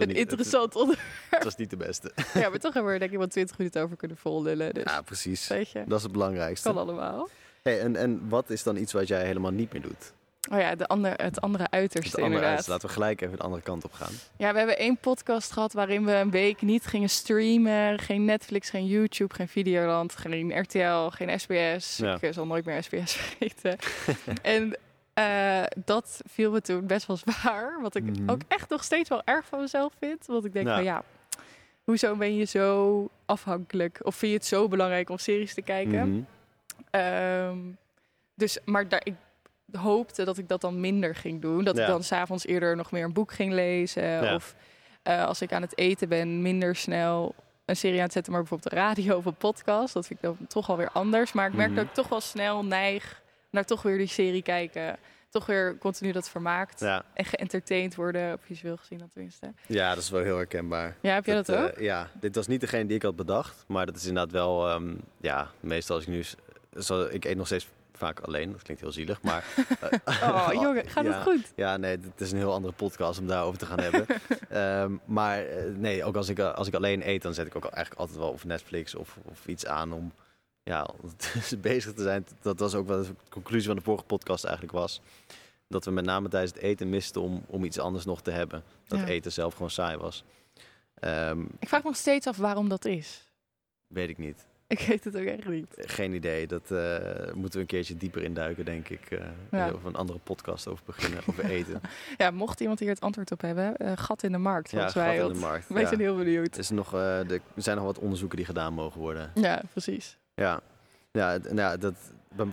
een 0.00 0.08
niet- 0.08 0.16
interessant 0.16 0.74
onderwerp. 0.76 1.08
Het, 1.22 1.30
het 1.30 1.44
was 1.44 1.56
niet 1.56 1.70
de 1.70 1.76
beste. 1.76 2.12
Ja, 2.34 2.48
maar 2.48 2.58
toch 2.58 2.74
hebben 2.74 2.84
we 2.84 2.92
er 2.92 2.98
denk 2.98 3.12
ik 3.12 3.18
wel 3.18 3.26
twintig 3.26 3.58
minuten 3.58 3.82
over 3.82 3.96
kunnen 3.96 4.16
vollullen. 4.16 4.74
Dus 4.74 4.82
Ja, 4.84 5.00
precies. 5.02 5.46
weet 5.48 5.70
je, 5.70 5.84
Dat 5.86 5.96
is 5.98 6.02
het 6.04 6.12
belangrijkste. 6.12 6.68
kan 6.68 6.78
allemaal. 6.78 7.28
Hey, 7.62 7.80
en, 7.80 7.96
en 7.96 8.28
wat 8.28 8.50
is 8.50 8.62
dan 8.62 8.76
iets 8.76 8.92
wat 8.92 9.08
jij 9.08 9.24
helemaal 9.24 9.50
niet 9.52 9.72
meer 9.72 9.82
doet? 9.82 10.12
Oh 10.52 10.58
ja, 10.58 10.74
de 10.74 10.86
ander, 10.86 11.12
het 11.16 11.40
andere 11.40 11.70
uiterste 11.70 12.10
Het 12.10 12.20
andere 12.24 12.40
inderdaad. 12.42 12.66
Laten 12.66 12.86
we 12.88 12.92
gelijk 12.94 13.20
even 13.20 13.36
de 13.36 13.42
andere 13.42 13.62
kant 13.62 13.84
op 13.84 13.92
gaan. 13.92 14.12
Ja, 14.36 14.52
we 14.52 14.58
hebben 14.58 14.78
één 14.78 14.96
podcast 14.96 15.52
gehad 15.52 15.72
waarin 15.72 16.04
we 16.04 16.12
een 16.12 16.30
week 16.30 16.62
niet 16.62 16.86
gingen 16.86 17.08
streamen. 17.10 17.98
Geen 17.98 18.24
Netflix, 18.24 18.70
geen 18.70 18.86
YouTube, 18.86 19.34
geen 19.34 19.48
Videoland, 19.48 20.16
geen 20.16 20.60
RTL, 20.60 21.08
geen 21.08 21.40
SBS. 21.40 21.96
Ja. 21.96 22.14
Ik 22.14 22.22
eh, 22.22 22.32
zal 22.32 22.46
nooit 22.46 22.64
meer 22.64 22.82
SBS 22.82 23.12
vergeten. 23.12 23.76
en 24.42 24.76
eh, 25.14 25.62
dat 25.84 26.20
viel 26.30 26.50
me 26.50 26.60
toen 26.60 26.86
best 26.86 27.06
wel 27.06 27.16
zwaar. 27.16 27.78
Wat 27.80 27.94
ik 27.94 28.02
Mhm. 28.04 28.30
ook 28.30 28.40
echt 28.48 28.70
nog 28.70 28.84
steeds 28.84 29.08
wel 29.08 29.22
erg 29.24 29.46
van 29.46 29.60
mezelf 29.60 29.92
vind. 29.98 30.26
Want 30.26 30.44
ik 30.44 30.52
denk 30.52 30.66
Ja. 30.66 30.74
van 30.74 30.84
ja, 30.84 31.02
hoezo 31.84 32.16
ben 32.16 32.36
je 32.36 32.44
zo 32.44 33.08
afhankelijk? 33.26 33.98
Of 34.02 34.14
vind 34.16 34.32
je 34.32 34.38
het 34.38 34.46
zo 34.46 34.68
belangrijk 34.68 35.10
om 35.10 35.18
series 35.18 35.54
te 35.54 35.62
kijken? 35.62 36.08
Mhm. 36.10 36.22
Ehm, 36.90 37.58
dus, 38.34 38.58
maar 38.64 38.88
daar, 38.88 39.00
ik 39.04 39.14
hoopte 39.72 40.24
dat 40.24 40.38
ik 40.38 40.48
dat 40.48 40.60
dan 40.60 40.80
minder 40.80 41.14
ging 41.14 41.40
doen. 41.42 41.64
Dat 41.64 41.76
Ja. 41.76 41.82
ik 41.82 41.88
dan 41.88 42.02
s'avonds 42.02 42.46
eerder 42.46 42.76
nog 42.76 42.90
meer 42.90 43.04
een 43.04 43.12
boek 43.12 43.32
ging 43.32 43.52
lezen. 43.52 44.02
Ja. 44.08 44.34
Of 44.34 44.54
eh, 45.02 45.24
als 45.24 45.42
ik 45.42 45.52
aan 45.52 45.62
het 45.62 45.78
eten 45.78 46.08
ben, 46.08 46.42
minder 46.42 46.76
snel 46.76 47.34
een 47.64 47.76
serie 47.76 47.98
aan 47.98 48.04
het 48.04 48.12
zetten, 48.12 48.32
maar 48.32 48.40
bijvoorbeeld 48.40 48.72
een 48.72 48.78
radio 48.78 49.16
of 49.16 49.24
een 49.24 49.34
podcast. 49.34 49.94
Dat 49.94 50.06
vind 50.06 50.18
ik 50.22 50.24
dan 50.36 50.46
toch 50.46 50.68
alweer 50.70 50.90
anders. 50.92 51.32
Maar 51.32 51.46
ik 51.48 51.54
merk 51.54 51.68
Mhm. 51.68 51.78
dat 51.78 51.84
ik 51.88 51.94
toch 51.94 52.08
wel 52.08 52.20
snel 52.20 52.64
neig 52.64 53.22
naar 53.54 53.64
toch 53.64 53.82
weer 53.82 53.98
die 53.98 54.06
serie 54.06 54.42
kijken. 54.42 54.96
Toch 55.28 55.46
weer 55.46 55.78
continu 55.78 56.12
dat 56.12 56.28
vermaakt. 56.28 56.80
Ja. 56.80 57.04
En 57.14 57.24
geëntertained 57.24 57.94
worden, 57.94 58.38
visueel 58.40 58.76
gezien 58.76 58.98
dan 58.98 59.08
tenminste. 59.08 59.52
ja, 59.66 59.88
dat 59.94 60.02
is 60.02 60.10
wel 60.10 60.22
heel 60.22 60.36
herkenbaar. 60.36 60.96
Ja, 61.00 61.14
heb 61.14 61.26
jij 61.26 61.34
dat, 61.34 61.48
eh, 61.48 61.62
ook? 61.62 61.78
ja, 61.78 62.10
dit 62.20 62.34
was 62.34 62.46
niet 62.46 62.60
degene 62.60 62.86
die 62.86 62.96
ik 62.96 63.02
had 63.02 63.16
bedacht. 63.16 63.64
Maar 63.68 63.86
dat 63.86 63.96
is 63.96 64.06
inderdaad 64.06 64.32
wel... 64.32 64.68
ehm, 64.68 64.94
ja, 65.20 65.50
meestal 65.60 65.96
als 65.96 66.04
ik 66.04 66.10
nu... 66.10 66.24
Zo, 66.80 67.04
ik 67.04 67.24
eet 67.24 67.36
nog 67.36 67.46
steeds 67.46 67.66
vaak 67.92 68.20
alleen. 68.20 68.52
Dat 68.52 68.62
klinkt 68.62 68.82
heel 68.82 68.92
zielig, 68.92 69.22
maar... 69.22 69.44
eh, 70.04 70.22
Oh, 70.22 70.48
jongen, 70.62 70.88
gaat 70.88 71.04
ja, 71.04 71.12
het 71.12 71.22
goed? 71.22 71.52
Ja, 71.56 71.76
nee, 71.76 71.90
het 71.90 72.20
is 72.20 72.32
een 72.32 72.38
heel 72.38 72.52
andere 72.52 72.74
podcast 72.74 73.20
om 73.20 73.26
daarover 73.26 73.58
te 73.58 73.66
gaan 73.66 73.80
hebben. 73.80 74.06
Ehm, 74.48 74.92
maar 75.04 75.46
eh, 75.46 75.64
nee, 75.76 76.04
ook 76.04 76.16
als 76.16 76.28
ik, 76.28 76.38
als 76.38 76.66
ik 76.66 76.74
alleen 76.74 77.08
eet, 77.08 77.22
dan 77.22 77.34
zet 77.34 77.46
ik 77.46 77.56
ook 77.56 77.64
eigenlijk 77.64 78.00
altijd 78.00 78.18
wel 78.18 78.30
of 78.30 78.44
Netflix 78.44 78.94
of, 78.94 79.18
of 79.24 79.46
iets 79.46 79.66
aan 79.66 79.92
om 79.92 80.12
ja, 80.64 80.90
bezig 81.58 81.92
te 81.92 82.02
zijn. 82.02 82.26
Dat 82.42 82.58
was 82.58 82.74
ook 82.74 82.86
wat 82.86 83.04
de 83.06 83.14
conclusie 83.30 83.66
van 83.66 83.76
de 83.76 83.82
vorige 83.82 84.04
podcast 84.04 84.44
eigenlijk 84.44 84.74
was. 84.76 85.00
Dat 85.68 85.84
we 85.84 85.90
met 85.90 86.04
name 86.04 86.28
tijdens 86.28 86.52
het 86.52 86.62
eten 86.62 86.88
misten 86.88 87.20
om, 87.22 87.42
om 87.46 87.64
iets 87.64 87.78
anders 87.78 88.04
nog 88.04 88.22
te 88.22 88.30
hebben. 88.30 88.62
Dat 88.86 88.98
Ja. 88.98 89.06
eten 89.06 89.32
zelf 89.32 89.52
gewoon 89.52 89.70
saai 89.70 89.96
was. 89.96 90.24
Ehm, 90.94 91.40
Ik 91.58 91.68
vraag 91.68 91.82
me 91.82 91.88
nog 91.88 91.96
steeds 91.98 92.26
af 92.26 92.36
waarom 92.36 92.68
dat 92.68 92.84
is. 92.84 93.32
weet 93.86 94.08
ik 94.08 94.18
niet. 94.18 94.46
Ik 94.66 94.80
weet 94.80 95.04
het 95.04 95.16
ook 95.16 95.24
echt 95.24 95.48
niet. 95.48 95.66
Geen 95.76 96.12
idee. 96.14 96.46
Dat 96.46 96.70
eh, 96.70 97.32
moeten 97.32 97.52
we 97.52 97.58
een 97.60 97.66
keertje 97.66 97.96
dieper 97.96 98.22
induiken, 98.22 98.64
denk 98.64 98.88
ik. 98.88 99.10
eh 99.10 99.26
Ja. 99.50 99.70
Of 99.72 99.84
een 99.84 99.94
andere 99.94 100.18
podcast 100.18 100.68
over 100.68 100.84
beginnen, 100.84 101.20
over 101.26 101.44
eten. 101.58 101.80
Ja, 102.16 102.30
mocht 102.30 102.60
iemand 102.60 102.78
hier 102.78 102.88
het 102.88 103.00
antwoord 103.00 103.32
op 103.32 103.40
hebben, 103.40 103.76
eh, 103.76 103.92
gat 103.96 104.22
in 104.22 104.32
de 104.32 104.38
markt 104.38 104.70
ja, 104.70 104.88
gat 104.88 105.14
in 105.14 105.32
de 105.32 105.38
markt. 105.38 105.68
Wij 105.72 105.82
ja. 105.82 105.88
zijn 105.88 106.00
heel 106.00 106.16
benieuwd. 106.16 106.52
Er, 106.54 106.58
is 106.60 106.70
nog, 106.70 106.94
eh, 106.94 107.30
er 107.30 107.40
zijn 107.56 107.76
nog 107.76 107.84
wat 107.84 107.98
onderzoeken 107.98 108.36
die 108.36 108.46
gedaan 108.46 108.72
mogen 108.72 109.00
worden. 109.00 109.30
Ja, 109.34 109.62
precies. 109.70 110.16
Ja, 110.34 110.60
ja, 111.12 111.36
nou 111.42 111.56
ja 111.56 111.76
dat, 111.76 111.94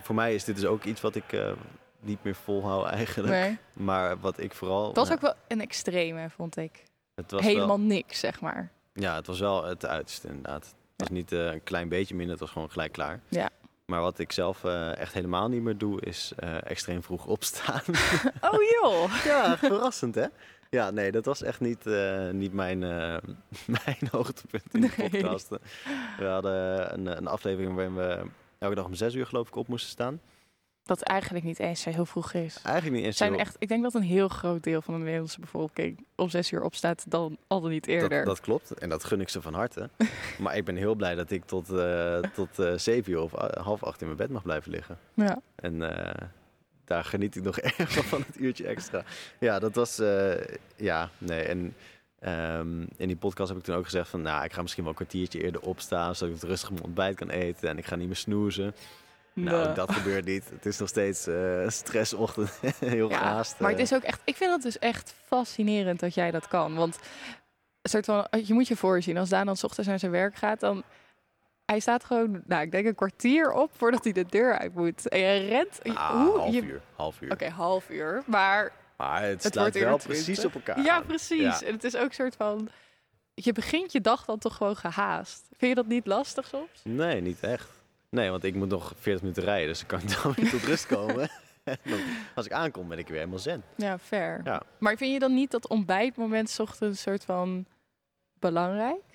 voor 0.00 0.14
mij 0.14 0.34
is 0.34 0.44
dit 0.44 0.56
dus 0.56 0.64
ook 0.64 0.84
iets 0.84 1.00
wat 1.00 1.14
ik 1.14 1.32
eh, 1.32 1.52
niet 2.00 2.24
meer 2.24 2.34
volhoud 2.34 2.86
eigenlijk. 2.86 3.32
Nee. 3.32 3.58
Maar 3.72 4.18
wat 4.20 4.38
ik 4.38 4.54
vooral... 4.54 4.86
Het 4.86 4.96
was 4.96 5.08
ja, 5.08 5.14
ook 5.14 5.20
wel 5.20 5.34
een 5.48 5.60
extreme, 5.60 6.30
vond 6.30 6.56
ik. 6.56 6.82
het 7.14 7.30
was 7.30 7.40
Helemaal 7.42 7.66
Wel, 7.66 7.78
niks, 7.78 8.18
zeg 8.18 8.40
maar. 8.40 8.70
ja, 8.92 9.14
het 9.14 9.26
was 9.26 9.40
wel 9.40 9.64
het 9.64 9.86
uiterste 9.86 10.28
inderdaad. 10.28 10.64
Het 10.64 10.74
was 10.96 11.08
niet 11.08 11.32
eh, 11.32 11.52
een 11.52 11.62
klein 11.62 11.88
beetje 11.88 12.14
minder, 12.14 12.32
het 12.32 12.40
was 12.40 12.50
gewoon 12.50 12.70
gelijk 12.70 12.92
klaar. 12.92 13.20
Ja. 13.28 13.50
Maar 13.86 14.00
wat 14.00 14.18
ik 14.18 14.32
zelf 14.32 14.64
eh, 14.64 14.96
echt 14.96 15.12
helemaal 15.14 15.48
niet 15.48 15.62
meer 15.62 15.78
doe, 15.78 16.00
is 16.00 16.32
extreem 16.64 17.02
vroeg 17.02 17.26
opstaan. 17.26 17.82
Oh 18.50 18.62
joh! 18.80 19.24
ja, 19.24 19.56
verrassend 19.58 20.14
hè? 20.14 20.26
Ja, 20.76 20.90
nee, 20.90 21.12
dat 21.12 21.24
was 21.24 21.42
echt 21.42 21.60
niet, 21.60 21.86
eh, 21.86 22.30
niet 22.30 22.52
mijn, 22.52 22.82
eh, 22.82 23.16
mijn 23.84 23.96
hoogtepunt 24.10 24.74
in 24.74 24.80
de 24.80 24.90
Nee. 24.96 25.10
podcast. 25.10 25.48
We 26.18 26.24
hadden 26.24 26.92
een, 26.94 27.16
een 27.16 27.26
aflevering 27.26 27.74
waarin 27.74 27.94
we 27.94 28.22
elke 28.58 28.74
dag 28.74 28.84
om 28.84 28.94
zes 28.94 29.14
uur 29.14 29.26
geloof 29.26 29.48
ik 29.48 29.56
op 29.56 29.68
moesten 29.68 29.90
staan. 29.90 30.20
Dat 30.82 31.02
eigenlijk 31.02 31.44
niet 31.44 31.58
eens 31.58 31.84
heel 31.84 32.06
vroeg 32.06 32.32
is. 32.32 32.60
Eigenlijk 32.62 32.96
niet 32.96 33.04
eens 33.04 33.16
Zijn 33.16 33.30
heel- 33.30 33.40
echt, 33.40 33.56
ik 33.58 33.68
denk 33.68 33.82
dat 33.82 33.94
een 33.94 34.02
heel 34.02 34.28
groot 34.28 34.62
deel 34.62 34.82
van 34.82 34.94
de 34.94 35.00
Nederlandse 35.00 35.40
bevolking 35.40 36.06
om 36.16 36.28
zes 36.28 36.50
uur 36.52 36.62
opstaat 36.62 37.04
dan 37.10 37.36
al 37.46 37.60
dan 37.60 37.70
niet 37.70 37.86
eerder. 37.86 38.08
Dat, 38.18 38.24
dat 38.26 38.40
klopt 38.40 38.72
en 38.72 38.88
dat 38.88 39.04
gun 39.04 39.20
ik 39.20 39.28
ze 39.28 39.42
van 39.42 39.54
harte. 39.54 39.88
maar 40.38 40.56
ik 40.56 40.64
ben 40.64 40.76
heel 40.76 40.94
blij 40.94 41.14
dat 41.14 41.30
ik 41.30 41.44
tot, 41.44 41.70
eh, 41.70 42.18
tot 42.18 42.48
zeven 42.76 43.12
uur 43.12 43.20
of 43.20 43.32
half 43.60 43.82
acht 43.82 44.00
in 44.00 44.06
mijn 44.06 44.18
bed 44.18 44.30
mag 44.30 44.42
blijven 44.42 44.70
liggen. 44.70 44.98
Ja. 45.14 45.40
En 45.54 45.82
daar 46.92 47.04
geniet 47.04 47.36
ik 47.36 47.42
nog 47.42 47.58
erg 47.78 48.06
van, 48.06 48.24
het 48.26 48.38
uurtje 48.38 48.66
extra. 48.66 49.04
Ja, 49.38 49.58
dat 49.58 49.74
was, 49.74 49.98
eh, 49.98 50.34
ja, 50.76 51.10
nee. 51.18 51.42
En 51.42 51.74
Ehm, 52.22 52.80
in 52.96 53.06
die 53.06 53.16
podcast 53.16 53.48
heb 53.48 53.58
ik 53.58 53.64
toen 53.64 53.74
ook 53.74 53.84
gezegd 53.84 54.08
van, 54.08 54.22
nou, 54.22 54.44
ik 54.44 54.52
ga 54.52 54.62
misschien 54.62 54.82
wel 54.84 54.92
een 54.92 54.98
kwartiertje 54.98 55.42
eerder 55.42 55.60
opstaan, 55.60 56.14
zodat 56.14 56.34
ik 56.34 56.40
het 56.40 56.50
rustig 56.50 56.70
mijn 56.70 56.84
ontbijt 56.84 57.16
kan 57.16 57.30
eten 57.30 57.68
en 57.68 57.78
ik 57.78 57.86
ga 57.86 57.96
niet 57.96 58.06
meer 58.06 58.16
snoezen. 58.16 58.74
Nou, 59.32 59.66
Nee. 59.66 59.74
dat 59.74 59.92
gebeurt 59.92 60.24
niet. 60.24 60.50
Het 60.50 60.66
is 60.66 60.78
nog 60.78 60.88
steeds 60.88 61.26
eh 61.26 61.68
stressochtend, 61.68 62.60
heel 62.78 63.08
Ja, 63.08 63.18
gehaast. 63.18 63.58
Maar 63.58 63.70
het 63.70 63.78
eh. 63.78 63.84
is 63.84 63.94
ook 63.94 64.02
echt, 64.02 64.20
ik 64.24 64.36
vind 64.36 64.52
het 64.52 64.62
dus 64.62 64.78
echt 64.78 65.14
fascinerend 65.26 66.00
dat 66.00 66.14
jij 66.14 66.30
dat 66.30 66.48
kan. 66.48 66.74
Want 66.74 66.98
soort 67.82 68.04
van, 68.04 68.26
je 68.44 68.54
moet 68.54 68.68
je 68.68 68.76
voorzien, 68.76 69.16
als 69.16 69.28
Daan 69.28 69.46
dan 69.46 69.56
's 69.56 69.64
ochtends 69.64 69.88
naar 69.88 69.98
zijn 69.98 70.12
werk 70.12 70.34
gaat, 70.34 70.60
dan 70.60 70.82
hij 71.64 71.80
staat 71.80 72.04
gewoon, 72.04 72.42
nou, 72.46 72.62
ik 72.62 72.70
denk 72.70 72.86
een 72.86 72.94
kwartier 72.94 73.52
op 73.52 73.70
voordat 73.76 74.04
hij 74.04 74.12
de 74.12 74.24
deur 74.26 74.58
uit 74.58 74.74
moet. 74.74 75.08
En 75.08 75.18
je 75.18 75.46
rent, 75.48 75.80
Ah, 75.94 76.10
hoe? 76.10 76.38
half 76.38 76.54
je, 76.54 76.62
uur, 76.62 76.80
half 76.96 77.20
uur. 77.20 77.32
Oké, 77.32 77.48
half 77.48 77.90
uur. 77.90 78.22
Maar 78.26 78.72
Maar 78.96 79.22
het, 79.22 79.42
Het 79.42 79.54
wordt 79.54 79.74
wel 79.78 79.98
20. 79.98 80.06
precies 80.06 80.44
op 80.44 80.54
elkaar 80.54 80.80
ja, 80.82 81.00
precies. 81.00 81.40
Ja. 81.60 81.62
En 81.66 81.72
het 81.72 81.84
is 81.84 81.96
ook 81.96 82.04
een 82.08 82.12
soort 82.14 82.36
van, 82.36 82.68
je 83.34 83.52
begint 83.52 83.92
je 83.92 84.00
dag 84.00 84.24
dan 84.24 84.38
toch 84.38 84.56
gewoon 84.56 84.76
gehaast. 84.76 85.46
Vind 85.56 85.70
je 85.70 85.74
dat 85.74 85.86
niet 85.86 86.06
lastig 86.06 86.46
soms? 86.46 86.80
Nee, 86.84 87.20
niet 87.20 87.40
echt. 87.40 87.68
Nee, 88.08 88.30
want 88.30 88.44
ik 88.44 88.54
moet 88.54 88.68
nog 88.68 88.92
40 88.98 89.22
minuten 89.22 89.44
rijden, 89.44 89.68
dus 89.68 89.78
dan 89.78 89.88
kan 89.88 90.00
ik 90.08 90.22
dan 90.22 90.32
weer 90.36 90.50
tot 90.50 90.62
rust 90.64 90.86
komen. 90.96 91.30
Als 92.34 92.46
ik 92.46 92.52
aankom, 92.52 92.88
ben 92.88 92.98
ik 92.98 93.08
weer 93.08 93.18
helemaal 93.18 93.38
zen. 93.38 93.62
Ja, 93.76 93.98
fair. 93.98 94.40
Ja. 94.44 94.62
Maar 94.78 94.96
vind 94.96 95.12
je 95.12 95.18
dan 95.18 95.34
niet 95.34 95.50
dat 95.50 95.68
ontbijtmoment 95.68 96.50
's 96.50 96.58
ochtends 96.58 96.80
een 96.98 97.12
soort 97.12 97.24
van 97.24 97.66
belangrijk? 98.38 99.11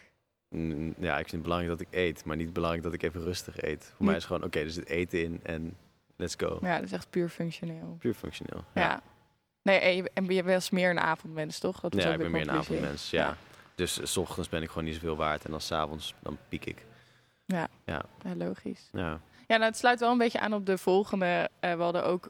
Ja, 1.00 1.12
ik 1.18 1.30
vind 1.30 1.32
het 1.32 1.42
belangrijk 1.42 1.78
dat 1.78 1.88
ik 1.92 2.00
eet, 2.00 2.26
maar 2.26 2.36
niet 2.36 2.54
belangrijk 2.54 2.84
dat 2.84 2.94
ik 2.94 3.04
even 3.04 3.24
rustig 3.24 3.62
eet. 3.62 3.84
Voor 3.84 3.96
Niet- 3.98 4.08
mij 4.08 4.16
is 4.16 4.24
het 4.24 4.32
gewoon, 4.32 4.44
oké, 4.44 4.60
er 4.60 4.70
zit 4.72 4.88
eten 4.88 5.24
in 5.24 5.40
en 5.44 5.78
let's 6.16 6.36
go. 6.38 6.58
Ja, 6.62 6.76
dat 6.76 6.86
is 6.86 6.92
echt 6.92 7.10
puur 7.10 7.30
functioneel. 7.30 7.96
Puur 8.00 8.14
functioneel. 8.14 8.64
Ja. 8.74 9.02
Nee, 9.62 9.80
en 9.80 9.96
je, 9.96 10.12
en 10.14 10.26
je 10.26 10.44
was 10.44 10.70
meer 10.70 10.90
een 10.90 11.00
avondmens, 11.00 11.60
toch? 11.60 11.80
Dat 11.80 11.96
Ja, 11.96 12.08
ook 12.08 12.14
ik 12.14 12.20
ben 12.20 12.32
meer 12.32 12.42
een 12.42 12.52
avondmens, 12.52 13.10
ja. 13.10 13.38
Dus 13.76 14.00
eh, 14.00 14.06
s 14.06 14.18
ochtends 14.18 14.50
ben 14.50 14.62
ik 14.62 14.68
gewoon 14.70 14.84
niet 14.84 14.94
zoveel 14.94 15.16
waard 15.16 15.46
en 15.46 15.52
dan 15.52 15.62
s'avonds 15.62 16.14
dan 16.20 16.38
piek 16.50 16.66
ik. 16.66 16.86
Ja, 17.46 17.68
logisch. 18.36 18.90
Ja. 18.92 19.20
Ja, 19.48 19.56
nou, 19.56 19.64
het 19.64 19.78
sluit 19.78 20.00
wel 20.00 20.12
een 20.12 20.18
beetje 20.18 20.40
aan 20.40 20.54
op 20.54 20.66
de 20.66 20.78
volgende. 20.78 21.50
Eh, 21.60 21.76
we 21.76 21.82
hadden 21.82 22.06
ook 22.06 22.30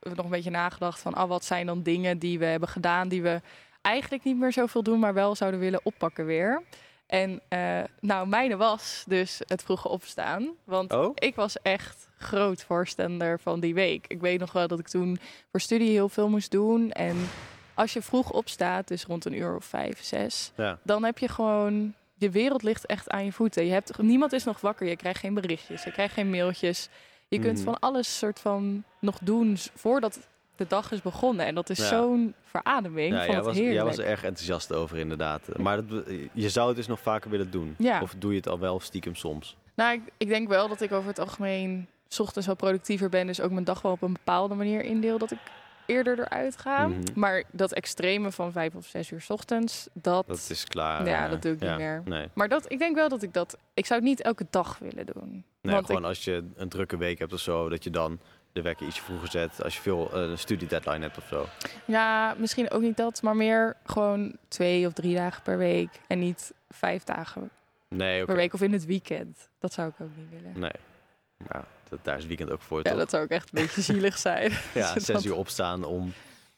nog 0.00 0.24
een 0.24 0.30
beetje 0.30 0.50
nagedacht 0.50 1.00
van... 1.00 1.18
Oh, 1.18 1.28
wat 1.28 1.44
zijn 1.44 1.66
dan 1.66 1.82
dingen 1.82 2.18
die 2.18 2.38
we 2.38 2.44
hebben 2.44 2.68
gedaan... 2.68 3.08
die 3.08 3.22
we 3.22 3.40
eigenlijk 3.82 4.24
niet 4.24 4.36
meer 4.36 4.52
zoveel 4.52 4.82
doen... 4.82 4.98
maar 4.98 5.14
wel 5.14 5.34
zouden 5.34 5.60
willen 5.60 5.80
oppakken 5.82 6.26
weer. 6.26 6.62
En 7.10 7.40
eh, 7.48 7.80
nou, 8.00 8.26
mijne 8.28 8.56
was 8.56 9.04
dus 9.08 9.40
het 9.46 9.62
vroege 9.62 9.88
opstaan. 9.88 10.48
Want 10.64 10.92
Oh? 10.92 11.10
ik 11.14 11.34
was 11.34 11.56
echt 11.62 12.08
groot 12.18 12.62
voorstander 12.64 13.40
van 13.40 13.60
die 13.60 13.74
week. 13.74 14.04
Ik 14.08 14.20
weet 14.20 14.40
nog 14.40 14.52
wel 14.52 14.68
dat 14.68 14.78
ik 14.78 14.88
toen 14.88 15.18
voor 15.50 15.60
studie 15.60 15.90
heel 15.90 16.08
veel 16.08 16.28
moest 16.28 16.50
doen. 16.50 16.90
En 16.90 17.16
als 17.74 17.92
je 17.92 18.02
vroeg 18.02 18.30
opstaat, 18.32 18.88
dus 18.88 19.04
rond 19.04 19.24
een 19.24 19.34
uur 19.38 19.56
of 19.56 19.64
vijf, 19.64 20.02
zes... 20.04 20.52
Ja. 20.56 20.78
dan 20.82 21.04
heb 21.04 21.18
je 21.18 21.28
gewoon... 21.28 21.94
Je 22.14 22.30
wereld 22.30 22.62
ligt 22.62 22.86
echt 22.86 23.10
aan 23.10 23.24
je 23.24 23.32
voeten. 23.32 23.64
Je 23.66 23.72
hebt, 23.72 23.98
niemand 23.98 24.32
is 24.32 24.44
nog 24.44 24.60
wakker. 24.60 24.86
Je 24.86 24.96
krijgt 24.96 25.20
geen 25.20 25.34
berichtjes. 25.34 25.84
Je 25.84 25.92
krijgt 25.92 26.14
geen 26.14 26.30
mailtjes. 26.30 26.88
Je 27.28 27.38
kunt 27.38 27.56
Mhm. 27.56 27.64
van 27.64 27.78
alles 27.78 28.18
soort 28.18 28.40
van 28.40 28.84
nog 29.00 29.18
doen 29.22 29.56
voordat 29.74 30.28
de 30.60 30.66
dag 30.68 30.92
is 30.92 31.02
begonnen. 31.02 31.46
En 31.46 31.54
dat 31.54 31.70
is 31.70 31.78
Ja. 31.78 31.84
zo'n 31.84 32.34
verademing. 32.44 33.14
Ja, 33.14 33.26
jij 33.26 33.42
was, 33.42 33.56
jij 33.56 33.84
was 33.84 33.98
er 33.98 34.04
erg 34.04 34.24
enthousiast 34.24 34.72
over 34.72 34.96
inderdaad. 34.98 35.58
Maar 35.58 35.86
dat, 35.86 36.04
je 36.32 36.48
zou 36.48 36.66
het 36.68 36.76
dus 36.76 36.86
nog 36.86 37.00
vaker 37.00 37.30
willen 37.30 37.50
doen. 37.50 37.74
Ja. 37.78 38.00
Of 38.02 38.14
doe 38.18 38.30
je 38.30 38.36
het 38.36 38.48
al 38.48 38.58
wel 38.58 38.80
stiekem 38.80 39.14
soms? 39.14 39.56
Nou, 39.74 39.92
ik, 39.94 40.00
ik 40.16 40.28
denk 40.28 40.48
wel 40.48 40.68
dat 40.68 40.80
ik 40.80 40.92
over 40.92 41.08
het 41.08 41.18
algemeen 41.18 41.86
's 42.08 42.18
ochtends 42.20 42.46
wel 42.46 42.56
productiever 42.56 43.08
ben. 43.08 43.26
Dus 43.26 43.40
ook 43.40 43.50
mijn 43.50 43.64
dag 43.64 43.82
wel 43.82 43.92
op 43.92 44.02
een 44.02 44.12
bepaalde 44.12 44.54
manier 44.54 44.82
indeel 44.82 45.18
dat 45.18 45.30
ik 45.30 45.38
eerder 45.86 46.18
eruit 46.18 46.56
ga. 46.56 46.86
Mhm. 46.86 47.00
Maar 47.14 47.44
dat 47.52 47.72
extreme 47.72 48.30
van 48.32 48.52
vijf 48.52 48.74
of 48.74 48.86
zes 48.86 49.10
uur 49.10 49.20
's 49.20 49.30
ochtends, 49.30 49.88
dat... 49.92 50.26
Dat 50.26 50.46
is 50.50 50.64
klaar. 50.64 51.06
Ja, 51.08 51.28
dat 51.28 51.42
doe 51.42 51.52
ik 51.52 51.60
niet 51.60 51.76
meer. 51.76 52.02
Nee, 52.04 52.28
Maar 52.34 52.48
dat, 52.48 52.72
ik 52.72 52.78
denk 52.78 52.94
wel 52.96 53.08
dat 53.08 53.22
ik 53.22 53.32
dat... 53.34 53.56
Ik 53.74 53.86
zou 53.86 54.00
het 54.00 54.08
niet 54.08 54.22
elke 54.22 54.46
dag 54.50 54.78
willen 54.78 55.06
doen. 55.06 55.44
nee 55.62 55.74
Want 55.74 55.86
gewoon 55.86 56.04
als 56.04 56.24
je 56.24 56.44
een 56.56 56.68
drukke 56.68 56.96
week 56.96 57.18
hebt 57.18 57.32
of 57.32 57.40
zo, 57.40 57.68
dat 57.68 57.84
je 57.84 57.90
dan 57.90 58.18
de 58.52 58.62
wekker 58.62 58.86
ietsje 58.86 59.02
vroeger 59.02 59.28
zet. 59.30 59.62
Als 59.62 59.74
je 59.74 59.80
veel 59.80 60.10
eh, 60.12 60.20
een 60.20 60.38
studiedeadline 60.38 61.00
hebt 61.00 61.18
of 61.18 61.26
zo. 61.28 61.46
Ja, 61.84 62.34
misschien 62.38 62.70
ook 62.70 62.80
niet 62.82 62.96
dat, 62.96 63.22
maar 63.22 63.36
meer 63.36 63.76
gewoon 63.84 64.36
twee 64.48 64.86
of 64.86 64.92
drie 64.92 65.14
dagen 65.14 65.42
per 65.42 65.58
week. 65.58 65.90
En 66.06 66.18
niet 66.18 66.52
vijf 66.68 67.04
dagen 67.04 67.50
Nee, 67.88 68.24
per 68.24 68.36
week 68.36 68.52
of 68.54 68.60
in 68.62 68.72
het 68.72 68.84
weekend. 68.86 69.48
Dat 69.58 69.72
zou 69.72 69.88
ik 69.88 69.94
ook 70.00 70.10
niet 70.16 70.42
willen. 70.42 70.60
Nee. 70.60 70.70
Ja, 71.52 71.64
dat, 71.88 71.98
daar 72.02 72.14
is 72.14 72.20
het 72.20 72.28
weekend 72.28 72.50
ook 72.50 72.60
voor, 72.62 72.78
Ja, 72.82 72.90
toch? 72.90 72.98
dat 72.98 73.10
zou 73.10 73.22
ook 73.22 73.28
echt 73.30 73.44
een 73.52 73.62
beetje 73.62 73.80
zielig 73.92 74.18
zijn. 74.18 74.52
Ja, 74.74 74.92
Dat- 74.94 75.02
zes 75.02 75.24
uur 75.24 75.34
opstaan 75.36 75.84
om 75.84 76.12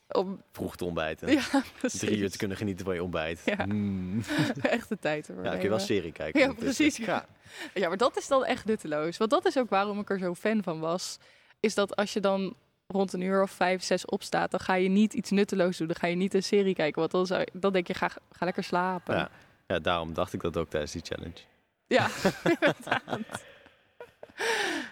Om, 0.09 0.43
vroeg 0.53 0.77
te 0.77 0.85
ontbijten. 0.85 1.29
ja, 1.33 1.43
precies. 1.79 2.01
Drie 2.01 2.19
uur 2.19 2.31
te 2.31 2.39
kunnen 2.39 2.57
genieten 2.57 2.85
van 2.85 2.95
je 2.95 3.03
ontbijt. 3.03 3.43
Ja. 3.45 3.67
Mm. 3.67 4.23
Echt 4.63 4.89
de 4.89 4.99
tijd 4.99 5.25
te 5.25 5.33
Ja, 5.43 5.51
kun 5.51 5.61
je 5.61 5.69
wel 5.69 5.79
serie 5.79 6.13
kijken. 6.13 6.41
Ja, 6.41 6.53
precies. 6.53 6.97
Ja. 6.97 7.27
ja, 7.75 7.89
maar 7.89 7.97
dat 7.97 8.17
is 8.17 8.29
dan 8.29 8.45
echt 8.45 8.65
nutteloos. 8.65 9.17
Want 9.17 9.31
dat 9.31 9.45
is 9.47 9.59
ook 9.59 9.71
waarom 9.71 9.99
ik 10.01 10.11
er 10.11 10.19
zo 10.19 10.35
fan 10.35 10.63
van 10.63 10.81
was. 10.81 11.19
Is 11.63 11.75
dat 11.75 11.97
als 11.97 12.13
je 12.13 12.21
dan 12.21 12.55
rond 12.87 13.13
een 13.13 13.21
uur 13.21 13.43
of 13.43 13.51
vijf, 13.51 13.83
zes 13.83 14.05
opstaat... 14.05 14.51
dan 14.51 14.61
ga 14.61 14.75
je 14.75 14.89
niet 14.89 15.15
iets 15.15 15.31
nutteloos 15.31 15.77
doen. 15.77 15.87
Dan 15.87 15.97
ga 15.97 16.07
je 16.07 16.17
niet 16.17 16.35
een 16.35 16.43
serie 16.43 16.75
kijken. 16.75 17.01
Want 17.01 17.11
dan, 17.13 17.27
zou, 17.27 17.47
dan 17.53 17.73
denk 17.73 17.87
je, 17.87 17.95
ga, 17.95 18.09
ga 18.31 18.45
lekker 18.45 18.65
slapen. 18.65 19.17
Ja. 19.17 19.31
Ja, 19.67 19.79
daarom 19.79 20.15
dacht 20.15 20.33
ik 20.33 20.41
dat 20.41 20.57
ook 20.57 20.71
tijdens 20.71 20.93
die 20.93 21.03
challenge. 21.05 21.39
Ja, 21.87 22.09
inderdaad. 22.45 23.43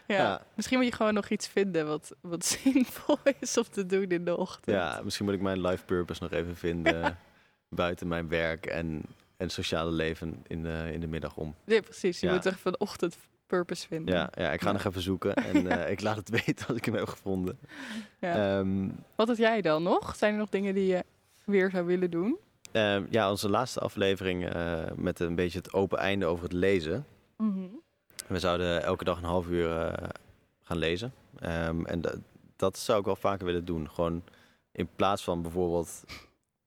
Ja. 0.07 0.17
Ja. 0.17 0.43
misschien 0.55 0.79
moet 0.79 0.87
je 0.87 0.93
gewoon 0.95 1.15
nog 1.15 1.29
iets 1.29 1.49
vinden 1.49 1.87
wat, 1.87 2.13
wat 2.21 2.45
zinvol 2.45 3.19
is 3.41 3.57
om 3.57 3.65
te 3.71 3.87
doen 3.87 4.09
in 4.09 4.25
de 4.25 4.37
ochtend. 4.37 4.77
Ja, 4.77 5.01
misschien 5.05 5.25
moet 5.27 5.35
ik 5.35 5.41
mijn 5.41 5.61
life 5.61 5.85
purpose 5.85 6.23
nog 6.23 6.33
even 6.33 6.57
vinden 6.57 7.19
buiten 7.69 8.09
mijn 8.09 8.29
werk 8.29 8.67
en, 8.67 9.03
en 9.37 9.51
sociale 9.51 9.91
leven 9.91 10.43
in 10.47 10.63
de, 10.63 10.89
in 10.93 11.01
de 11.01 11.07
middag 11.07 11.37
om. 11.37 11.55
Nee, 11.65 11.83
precies. 11.83 12.21
Je 12.21 12.27
Ja. 12.27 12.33
moet 12.33 12.47
echt 12.47 12.61
van 12.61 12.79
ochtend 12.79 13.17
purpose 13.51 13.87
vinden. 13.87 14.15
Ja, 14.15 14.31
ja 14.35 14.53
ik 14.53 14.61
ga 14.61 14.67
Ja. 14.67 14.73
nog 14.73 14.85
even 14.85 15.01
zoeken 15.03 15.35
en 15.35 15.67
eh, 15.71 15.91
ik 15.91 16.01
laat 16.01 16.17
het 16.17 16.29
weten 16.29 16.67
als 16.67 16.77
ik 16.77 16.85
hem 16.85 16.95
heb 16.95 17.09
gevonden. 17.09 17.59
Ja. 18.21 18.59
Ehm, 18.59 18.89
Wat 19.15 19.29
had 19.29 19.37
jij 19.37 19.61
dan 19.63 19.83
nog? 19.83 20.17
Zijn 20.17 20.33
er 20.33 20.39
nog 20.39 20.49
dingen 20.49 20.75
die 20.75 20.87
je 20.87 21.05
weer 21.45 21.71
zou 21.71 21.87
willen 21.87 22.11
doen? 22.11 22.39
ehm, 22.73 23.05
ja, 23.11 23.31
onze 23.31 23.49
laatste 23.49 23.81
aflevering 23.81 24.49
eh, 24.49 24.83
met 24.97 25.21
een 25.21 25.35
beetje 25.35 25.59
het 25.59 25.73
open 25.73 25.99
einde 25.99 26.27
over 26.27 26.45
het 26.45 26.53
lezen. 26.53 27.07
We 28.27 28.39
zouden 28.39 28.83
elke 28.83 29.05
dag 29.05 29.19
een 29.19 29.25
half 29.25 29.47
uur 29.49 29.77
eh, 29.81 30.09
gaan 30.63 30.77
lezen. 30.77 31.13
Ehm, 31.39 31.85
en 31.85 32.01
da- 32.01 32.15
dat 32.57 32.79
zou 32.79 32.99
ik 32.99 33.05
wel 33.05 33.17
vaker 33.17 33.47
willen 33.47 33.65
doen. 33.65 33.91
Gewoon 33.91 34.23
in 34.73 34.89
plaats 34.97 35.25
van 35.25 35.43
bijvoorbeeld 35.43 36.05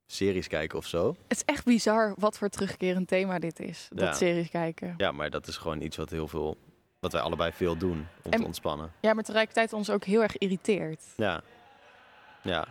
series 0.06 0.48
kijken 0.48 0.78
of 0.78 0.86
zo. 0.86 1.16
Het 1.28 1.38
is 1.38 1.46
echt 1.46 1.66
bizar 1.66 2.14
wat 2.18 2.38
voor 2.38 2.50
terugkerend 2.50 3.08
thema 3.08 3.40
dit 3.40 3.60
is. 3.60 3.88
Dat 3.92 4.08
Ja. 4.08 4.14
series 4.14 4.50
kijken. 4.50 4.94
Ja, 4.98 5.12
maar 5.12 5.30
dat 5.30 5.48
is 5.48 5.58
gewoon 5.58 5.82
iets 5.82 5.98
wat 5.98 6.10
heel 6.10 6.28
veel, 6.28 6.58
wat 7.04 7.12
wij 7.12 7.22
allebei 7.22 7.52
veel 7.52 7.78
doen 7.78 8.08
om 8.24 8.32
En- 8.32 8.40
te 8.40 8.46
ontspannen. 8.46 8.92
Ja, 9.00 9.14
maar 9.14 9.24
tegelijkertijd 9.24 9.74
ons 9.74 9.90
ook 9.90 10.04
heel 10.04 10.22
erg 10.22 10.38
irriteert. 10.38 11.04
Ja. 11.16 11.42
Ja, 12.42 12.68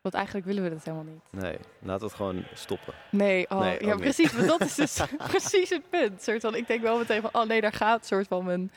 Want 0.00 0.14
eigenlijk 0.14 0.46
willen 0.46 0.62
we 0.62 0.70
dat 0.70 0.84
helemaal 0.84 1.04
niet. 1.12 1.22
nee. 1.42 1.56
Laat 1.78 2.00
het 2.00 2.14
gewoon 2.14 2.44
stoppen. 2.54 2.94
Nee, 3.10 3.50
oh, 3.50 3.60
Nee, 3.60 3.86
ja, 3.86 3.96
precies. 3.96 4.32
Maar 4.32 4.46
dat 4.46 4.60
is 4.60 4.74
dus 4.74 5.00
precies 5.28 5.70
het 5.70 5.90
punt. 5.90 6.22
Soort 6.22 6.40
van, 6.40 6.54
ik 6.54 6.66
denk 6.66 6.82
wel 6.82 6.98
meteen 6.98 7.20
van, 7.20 7.30
oh 7.32 7.44
nee, 7.46 7.60
daar 7.60 7.72
gaat 7.72 8.06
soort 8.06 8.26
van 8.26 8.44
mijn 8.44 8.70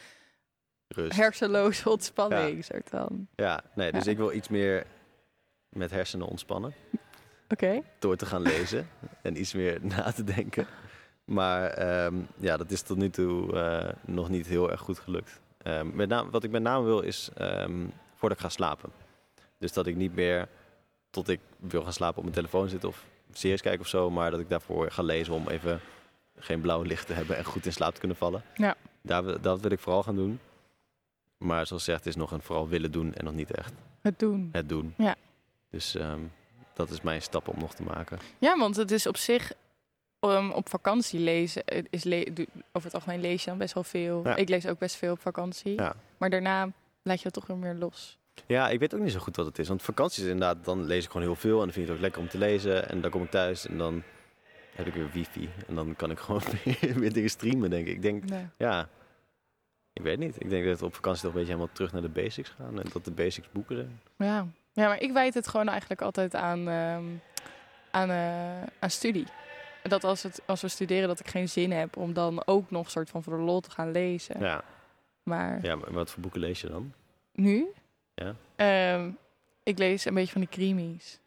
Rust. 0.87 1.15
hersenloze 1.17 1.89
ontspanning. 1.89 2.65
Soort 2.65 2.89
van. 2.89 3.27
Ja, 3.35 3.61
nee, 3.75 3.91
dus 3.91 4.03
Ja. 4.05 4.11
ik 4.11 4.17
wil 4.17 4.31
iets 4.33 4.47
meer 4.47 4.85
met 5.69 5.91
hersenen 5.91 6.27
ontspannen. 6.27 6.73
Oké. 7.49 7.81
Door 7.99 8.15
te 8.15 8.25
gaan 8.25 8.41
lezen 8.41 8.89
en 9.21 9.39
iets 9.39 9.53
meer 9.53 9.77
na 9.81 10.11
te 10.11 10.23
denken. 10.23 10.67
Maar 11.29 11.69
ehm, 11.69 12.15
ja, 12.37 12.57
dat 12.57 12.71
is 12.71 12.81
tot 12.81 12.97
nu 12.97 13.09
toe 13.09 13.59
eh, 13.59 13.89
nog 14.05 14.29
niet 14.29 14.47
heel 14.47 14.71
erg 14.71 14.79
goed 14.79 14.99
gelukt. 14.99 15.39
Ehm, 15.57 15.95
met 15.95 16.09
name, 16.09 16.29
wat 16.29 16.43
ik 16.43 16.51
met 16.51 16.61
name 16.61 16.85
wil 16.85 16.99
is 17.01 17.29
ehm, 17.35 17.85
voordat 18.15 18.37
ik 18.37 18.43
ga 18.43 18.49
slapen. 18.49 18.89
Dus 19.57 19.73
dat 19.73 19.87
ik 19.87 19.95
niet 19.95 20.15
meer 20.15 20.47
tot 21.09 21.29
ik 21.29 21.39
wil 21.57 21.83
gaan 21.83 21.93
slapen 21.93 22.17
op 22.17 22.23
mijn 22.23 22.35
telefoon 22.35 22.69
zit 22.69 22.83
of 22.83 23.05
series 23.31 23.61
kijken 23.61 23.81
of 23.81 23.87
zo. 23.87 24.09
Maar 24.09 24.31
dat 24.31 24.39
ik 24.39 24.49
daarvoor 24.49 24.91
ga 24.91 25.03
lezen 25.03 25.33
om 25.33 25.47
even 25.47 25.79
geen 26.37 26.61
blauw 26.61 26.81
licht 26.81 27.07
te 27.07 27.13
hebben 27.13 27.37
en 27.37 27.45
goed 27.45 27.65
in 27.65 27.73
slaap 27.73 27.93
te 27.93 27.99
kunnen 27.99 28.17
vallen. 28.17 28.43
Ja. 28.55 28.75
Daar, 29.01 29.41
dat 29.41 29.61
wil 29.61 29.71
ik 29.71 29.79
vooral 29.79 30.03
gaan 30.03 30.15
doen. 30.15 30.39
Maar 31.37 31.67
zoals 31.67 31.83
gezegd, 31.83 32.03
het 32.03 32.13
is 32.13 32.19
nog 32.19 32.31
een 32.31 32.41
vooral 32.41 32.67
willen 32.67 32.91
doen 32.91 33.13
en 33.13 33.23
nog 33.25 33.33
niet 33.33 33.51
echt 33.51 33.73
Het 34.01 34.19
doen. 34.19 34.49
het 34.51 34.69
doen. 34.69 34.93
Ja. 34.97 35.15
Dus 35.69 35.97
dat 36.73 36.89
is 36.89 37.01
mijn 37.01 37.21
stap 37.21 37.47
om 37.47 37.59
nog 37.59 37.73
te 37.73 37.83
maken. 37.83 38.19
Ja, 38.39 38.57
want 38.57 38.75
het 38.75 38.91
is 38.91 39.07
op 39.07 39.17
zich 39.17 39.51
um, 40.19 40.51
op 40.51 40.69
vakantie 40.69 41.19
lezen. 41.19 41.63
eh, 41.65 41.83
Is 41.89 42.03
le- 42.03 42.23
over 42.71 42.83
het 42.87 42.93
algemeen 42.93 43.21
lees 43.21 43.43
je 43.43 43.49
dan 43.49 43.57
best 43.59 43.73
wel 43.73 43.83
veel. 43.83 44.21
Ja. 44.23 44.35
Ik 44.35 44.49
lees 44.49 44.67
ook 44.67 44.79
best 44.79 44.95
veel 44.95 45.11
op 45.11 45.21
vakantie. 45.21 45.73
Ja. 45.75 45.95
Maar 46.17 46.29
daarna 46.29 46.71
laat 47.03 47.17
je 47.17 47.23
het 47.23 47.33
toch 47.33 47.47
weer 47.47 47.57
meer 47.57 47.73
los. 47.75 48.17
Ja, 48.45 48.69
ik 48.69 48.79
weet 48.79 48.93
ook 48.95 49.01
niet 49.01 49.11
zo 49.11 49.19
goed 49.19 49.35
wat 49.35 49.45
het 49.45 49.59
is. 49.59 49.67
Want 49.67 49.81
vakanties 49.81 50.23
inderdaad, 50.23 50.65
dan 50.65 50.83
lees 50.85 51.03
ik 51.03 51.11
gewoon 51.11 51.25
heel 51.27 51.35
veel. 51.35 51.57
En 51.59 51.63
dan 51.63 51.71
vind 51.71 51.77
ik 51.83 51.85
het 51.87 51.95
ook 51.95 52.01
lekker 52.01 52.21
om 52.21 52.27
te 52.29 52.37
lezen. 52.37 52.89
En 52.89 53.01
dan 53.01 53.11
kom 53.11 53.23
ik 53.23 53.29
thuis 53.31 53.67
en 53.67 53.77
dan 53.77 54.03
heb 54.75 54.87
ik 54.87 54.93
weer 54.93 55.09
wifi. 55.13 55.49
En 55.67 55.75
dan 55.75 55.95
kan 55.95 56.11
ik 56.11 56.19
gewoon 56.25 56.41
weer, 56.95 57.13
dingen 57.13 57.29
streamen, 57.29 57.69
denk 57.69 57.87
ik. 57.87 57.93
Ik 57.95 58.01
denk, 58.01 58.29
Nee. 58.29 58.45
ja, 58.57 58.89
ik 59.93 60.01
weet 60.01 60.19
niet. 60.19 60.35
Ik 60.43 60.49
denk 60.49 60.65
dat 60.65 60.79
we 60.79 60.85
op 60.85 60.95
vakantie 60.95 61.21
toch 61.21 61.31
een 61.31 61.37
beetje 61.37 61.53
helemaal 61.53 61.73
terug 61.73 61.91
naar 61.91 62.01
de 62.01 62.09
basics 62.09 62.49
gaan. 62.49 62.79
En 62.81 62.85
dat 62.93 63.05
de 63.05 63.11
basics 63.11 63.47
boeken 63.51 63.75
zijn. 63.75 64.01
Ja. 64.17 64.47
ja, 64.73 64.87
maar 64.87 65.01
ik 65.01 65.11
wijd 65.11 65.33
het 65.33 65.47
gewoon 65.47 65.67
eigenlijk 65.67 66.01
altijd 66.01 66.35
aan, 66.35 66.67
ehm, 66.67 67.03
aan, 67.91 68.09
eh, 68.09 68.61
aan 68.79 68.89
studie. 68.89 69.25
Dat 69.83 70.03
als, 70.03 70.23
het, 70.23 70.41
als 70.45 70.61
we 70.61 70.67
studeren 70.67 71.07
dat 71.07 71.19
ik 71.19 71.27
geen 71.27 71.49
zin 71.49 71.71
heb 71.71 71.97
om 71.97 72.13
dan 72.13 72.41
ook 72.45 72.71
nog 72.71 72.91
soort 72.91 73.09
van 73.09 73.23
voor 73.23 73.37
de 73.37 73.43
lol 73.43 73.59
te 73.59 73.71
gaan 73.71 73.91
lezen. 73.91 74.39
Ja. 74.39 74.63
Maar 75.23 75.59
ja, 75.61 75.75
maar 75.75 75.91
wat 75.91 76.11
voor 76.11 76.21
boeken 76.21 76.39
lees 76.39 76.61
je 76.61 76.67
dan? 76.69 76.93
nu? 77.33 77.67
Ja. 78.15 78.35
Ehm, 78.55 79.09
ik 79.63 79.77
lees 79.77 80.05
een 80.05 80.13
beetje 80.13 80.31
van 80.31 80.41
die 80.41 80.49
crimies. 80.49 81.19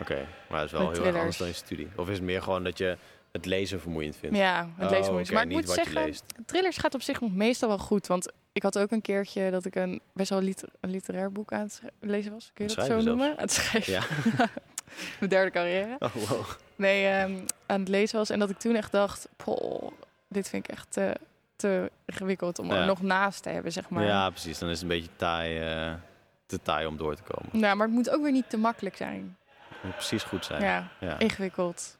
Oké, 0.00 0.26
maar 0.48 0.58
dat 0.60 0.66
is 0.66 0.72
wel 0.78 0.86
Met 0.88 0.96
heel 0.96 1.06
erg 1.06 1.16
anders 1.16 1.36
dan 1.36 1.46
je 1.46 1.52
studie. 1.52 1.88
Of 1.96 2.08
is 2.08 2.14
het 2.16 2.24
meer 2.24 2.42
gewoon 2.42 2.64
dat 2.64 2.78
je 2.78 2.96
het 3.32 3.44
lezen 3.44 3.80
vermoeiend 3.80 4.16
vindt? 4.16 4.36
Ja, 4.36 4.68
het 4.76 4.90
lezen 4.90 5.12
Oh, 5.12 5.20
oké, 5.20 5.32
Maar 5.32 5.42
ik 5.42 5.48
moet 5.50 5.68
zeggen, 5.70 6.14
thrillers 6.46 6.76
gaat 6.76 6.94
op 6.94 7.02
zich 7.02 7.20
meestal 7.20 7.68
wel 7.68 7.78
goed. 7.78 8.06
Want 8.06 8.32
ik 8.52 8.62
had 8.62 8.78
ook 8.78 8.90
een 8.90 9.00
keertje 9.00 9.50
dat 9.50 9.64
ik 9.64 9.74
een 9.74 10.00
best 10.12 10.30
wel 10.30 10.40
liter- 10.40 10.68
een 10.80 10.90
literair 10.90 11.32
boek 11.32 11.52
aan 11.52 11.60
het 11.62 11.82
lezen 12.00 12.32
was. 12.32 12.50
Kun 12.54 12.68
je 12.68 12.74
dat 12.74 12.86
zo 12.86 13.00
noemen? 13.00 13.30
Aan 13.30 13.36
het 13.36 13.52
schrijven. 13.52 13.92
Ja. 13.92 14.02
Mijn 15.20 15.30
derde 15.30 15.50
carrière. 15.50 15.96
Oh, 15.98 16.12
wow. 16.14 16.44
Nee, 16.76 17.06
ehm, 17.06 17.36
aan 17.66 17.80
het 17.80 17.88
lezen 17.88 18.18
was. 18.18 18.30
En 18.30 18.38
dat 18.38 18.50
ik 18.50 18.58
toen 18.58 18.74
echt 18.76 18.92
dacht, 18.92 19.28
poh, 19.36 19.90
dit 20.28 20.48
vind 20.48 20.64
ik 20.68 20.70
echt 20.74 20.92
te, 20.92 21.16
te 21.56 21.90
ingewikkeld 22.04 22.58
om 22.58 22.66
Ja. 22.70 22.80
er 22.80 22.86
nog 22.86 23.02
naast 23.02 23.42
te 23.42 23.48
hebben, 23.48 23.72
zeg 23.72 23.88
maar. 23.88 24.04
Ja, 24.04 24.30
precies. 24.30 24.58
Dan 24.58 24.68
is 24.68 24.74
het 24.80 24.82
een 24.82 24.96
beetje 24.96 25.16
taai, 25.16 25.58
eh, 25.60 25.94
te 26.46 26.62
taai 26.62 26.86
om 26.86 26.96
door 26.96 27.14
te 27.16 27.22
komen. 27.22 27.60
Nou, 27.60 27.76
maar 27.76 27.86
het 27.86 27.94
moet 27.96 28.10
ook 28.10 28.22
weer 28.22 28.32
niet 28.32 28.50
te 28.50 28.56
makkelijk 28.58 28.96
zijn. 28.96 29.36
Het 29.68 29.82
moet 29.82 29.94
precies 29.94 30.22
goed 30.22 30.44
zijn. 30.44 30.62
Ja, 30.62 30.88
Ja. 31.00 31.18
ingewikkeld. 31.18 31.98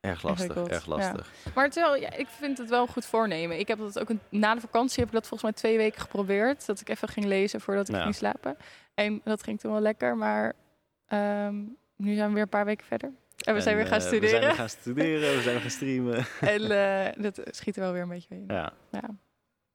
Erg 0.00 0.22
lastig, 0.22 0.56
erg 0.66 0.86
lastig. 0.86 1.30
Maar 1.54 1.70
terwijl, 1.70 1.96
ja, 2.02 2.12
ik 2.12 2.26
vind 2.28 2.58
het 2.58 2.68
wel 2.68 2.82
een 2.82 2.88
goed 2.88 3.04
voornemen. 3.06 3.58
Ik 3.58 3.68
heb 3.68 3.78
dat 3.78 3.98
ook 3.98 4.08
een, 4.08 4.20
na 4.28 4.54
de 4.54 4.60
vakantie 4.60 4.98
heb 4.98 5.06
ik 5.08 5.12
dat 5.14 5.26
volgens 5.26 5.42
mij 5.42 5.52
twee 5.60 5.76
weken 5.76 6.00
geprobeerd. 6.00 6.66
Dat 6.66 6.80
ik 6.80 6.88
even 6.88 7.08
ging 7.08 7.26
lezen 7.26 7.60
voordat 7.60 7.88
ik 7.88 7.94
Ja. 7.94 8.02
ging 8.02 8.14
slapen. 8.14 8.56
En 8.94 9.20
dat 9.24 9.42
ging 9.42 9.60
toen 9.60 9.72
wel 9.72 9.80
lekker, 9.80 10.16
maar 10.16 10.52
ehm, 11.06 11.54
nu 11.96 12.14
zijn 12.14 12.28
we 12.28 12.34
weer 12.34 12.42
een 12.42 12.48
paar 12.48 12.64
weken 12.64 12.86
verder. 12.86 13.10
En 13.44 13.54
we 13.54 13.60
zijn 13.60 13.76
En, 13.76 13.80
weer 13.82 13.90
gaan 13.90 14.00
eh, 14.00 14.06
studeren. 14.06 14.30
We 14.34 14.40
zijn 14.40 14.46
weer 14.46 14.54
gaan 14.58 14.68
studeren, 14.68 15.34
we 15.36 15.40
zijn 15.42 15.52
weer 15.54 15.60
gaan 15.60 15.70
streamen. 15.70 16.26
en 16.54 16.70
eh, 17.16 17.22
dat 17.22 17.40
schiet 17.50 17.76
er 17.76 17.82
wel 17.82 17.92
weer 17.92 18.02
een 18.02 18.08
beetje 18.08 18.34
in. 18.34 18.44
Ja. 18.48 18.72
Ja. 18.90 19.00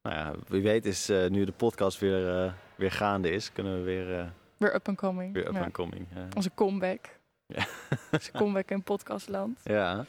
Nou 0.01 0.15
ja, 0.15 0.33
wie 0.47 0.61
weet 0.61 0.85
is 0.85 1.09
eh, 1.09 1.29
nu 1.29 1.45
de 1.45 1.51
podcast 1.51 1.99
weer, 1.99 2.43
eh, 2.43 2.53
weer 2.75 2.91
gaande 2.91 3.29
is, 3.31 3.51
kunnen 3.51 3.73
we 3.77 3.81
weer, 3.81 4.19
eh, 4.19 4.25
Weer 4.57 4.75
up 4.75 4.87
and 4.87 4.97
coming. 4.97 5.33
weer 5.33 5.47
up 5.47 5.53
Ja. 5.53 5.63
and 5.63 5.71
coming. 5.71 6.07
Onze 6.35 6.51
comeback. 6.55 7.05
Ja. 7.45 7.65
Onze 8.11 8.31
comeback 8.31 8.69
in 8.71 8.83
podcastland. 8.83 9.59
Ja, 9.63 9.73
ja, 9.95 10.05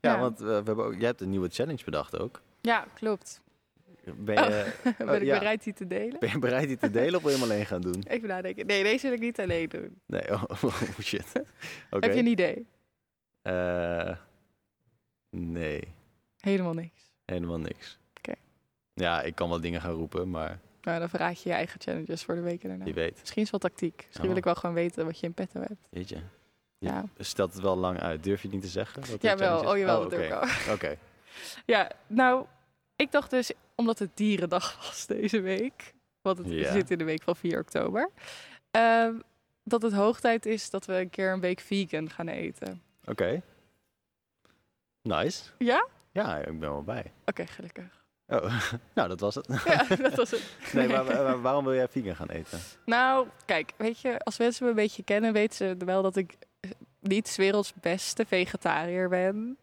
Ja. 0.00 0.18
want 0.18 0.40
eh, 0.40 0.46
we 0.46 0.52
hebben 0.52 0.84
ook, 0.84 0.94
jij 0.94 1.06
hebt 1.06 1.20
een 1.20 1.30
nieuwe 1.30 1.48
challenge 1.48 1.84
bedacht 1.84 2.18
ook. 2.18 2.40
Ja, 2.60 2.84
klopt. 2.94 3.40
Ben 4.16 4.34
je, 4.34 4.72
ben 4.98 5.08
Oh, 5.08 5.14
ik 5.14 5.22
ja. 5.22 5.38
bereid 5.38 5.64
die 5.64 5.72
te 5.72 5.86
delen? 5.86 6.18
ben 6.20 6.30
je 6.30 6.38
bereid 6.38 6.68
die 6.68 6.76
te 6.76 6.90
delen 6.90 7.14
of 7.14 7.22
wil 7.22 7.30
je 7.32 7.38
hem 7.38 7.50
alleen 7.50 7.66
gaan 7.66 7.80
doen? 7.80 8.02
Even 8.08 8.28
nadenken. 8.28 8.66
Nee, 8.66 8.82
deze 8.82 9.02
wil 9.06 9.12
ik 9.12 9.20
niet 9.22 9.40
alleen 9.40 9.68
doen. 9.68 10.00
Nee, 10.06 10.30
oh, 10.32 10.42
oh, 10.64 10.80
shit. 11.00 11.32
Heb 11.90 12.12
je 12.12 12.18
een 12.18 12.26
idee? 12.26 12.66
Eh, 13.42 14.16
nee, 15.30 15.94
Helemaal 16.40 16.74
niks. 16.74 17.00
helemaal 17.24 17.58
niks. 17.58 17.98
Oké. 18.18 18.32
Ja, 18.94 19.22
ik 19.22 19.34
kan 19.34 19.48
wel 19.48 19.60
dingen 19.60 19.80
gaan 19.80 19.92
roepen, 19.92 20.30
maar 20.30 20.58
Nou, 20.82 20.98
dan 20.98 21.08
verraad 21.08 21.42
je 21.42 21.48
je 21.48 21.54
eigen 21.54 21.80
challenges 21.80 22.22
voor 22.24 22.34
de 22.34 22.40
weken 22.40 22.68
daarna. 22.68 22.84
wie 22.84 22.94
weet. 22.94 23.18
Misschien 23.20 23.42
is 23.42 23.50
het 23.50 23.60
wel 23.62 23.70
tactiek. 23.70 23.96
Misschien 23.96 24.20
Oh. 24.20 24.28
wil 24.28 24.36
ik 24.36 24.44
wel 24.44 24.54
gewoon 24.54 24.74
weten 24.74 25.04
wat 25.04 25.20
je 25.20 25.26
in 25.26 25.34
petto 25.34 25.60
hebt. 25.60 25.86
Weet 25.90 26.08
je. 26.08 26.18
Ja. 26.78 27.04
Je 27.16 27.22
stelt 27.24 27.52
het 27.52 27.62
wel 27.62 27.76
lang 27.76 28.00
uit. 28.00 28.22
Durf 28.24 28.40
je 28.42 28.46
het 28.46 28.56
niet 28.56 28.64
te 28.64 28.70
zeggen? 28.70 29.02
Jawel, 29.20 29.58
oh 29.70 29.78
jawel, 29.78 29.98
Oh, 30.00 30.04
oké. 30.06 30.28
wel. 30.28 30.42
Oké. 30.74 30.96
Ja, 31.66 31.90
nou, 32.06 32.46
ik 32.96 33.12
dacht 33.12 33.30
dus, 33.30 33.52
omdat 33.74 33.98
het 33.98 34.10
dierendag 34.14 34.76
was 34.86 35.06
deze 35.06 35.40
week, 35.40 35.94
want 36.22 36.38
het 36.38 36.46
zit 36.48 36.90
in 36.90 36.98
de 36.98 37.04
week 37.04 37.22
van 37.22 37.36
4 37.36 37.60
oktober, 37.60 38.10
ehm, 38.70 39.14
dat 39.64 39.82
het 39.82 39.92
hoog 39.92 40.20
tijd 40.20 40.46
is 40.46 40.70
dat 40.70 40.86
we 40.86 40.94
een 40.94 41.10
keer 41.10 41.32
een 41.32 41.40
week 41.40 41.60
vegan 41.60 42.10
gaan 42.10 42.28
eten. 42.28 42.82
Oké. 43.04 43.42
Nice. 45.02 45.42
Ja? 45.58 45.86
Ja, 46.12 46.36
ik 46.36 46.60
ben 46.60 46.70
wel 46.70 46.82
bij. 46.82 47.12
Oké, 47.24 47.46
gelukkig. 47.46 48.04
Oh, 48.26 48.62
nou, 48.94 49.08
dat 49.08 49.20
was 49.20 49.34
het. 49.34 49.62
Ja, 49.64 49.96
dat 49.96 50.14
was 50.14 50.30
het. 50.30 50.42
Nee, 50.72 50.88
maar, 50.88 51.04
maar 51.04 51.42
waarom 51.42 51.64
wil 51.64 51.74
jij 51.74 51.88
vegan 51.88 52.16
gaan 52.16 52.28
eten? 52.28 52.58
Nou, 52.84 53.28
kijk, 53.44 53.72
weet 53.76 54.00
je, 54.00 54.18
als 54.18 54.38
mensen 54.38 54.64
me 54.64 54.70
een 54.70 54.76
beetje 54.76 55.02
kennen, 55.02 55.32
weten 55.32 55.56
ze 55.56 55.84
wel 55.84 56.02
dat 56.02 56.16
ik 56.16 56.34
eh, 56.60 56.70
niet 57.00 57.36
werelds 57.36 57.74
beste 57.80 58.26
vegetariër 58.26 59.08
ben. 59.08 59.58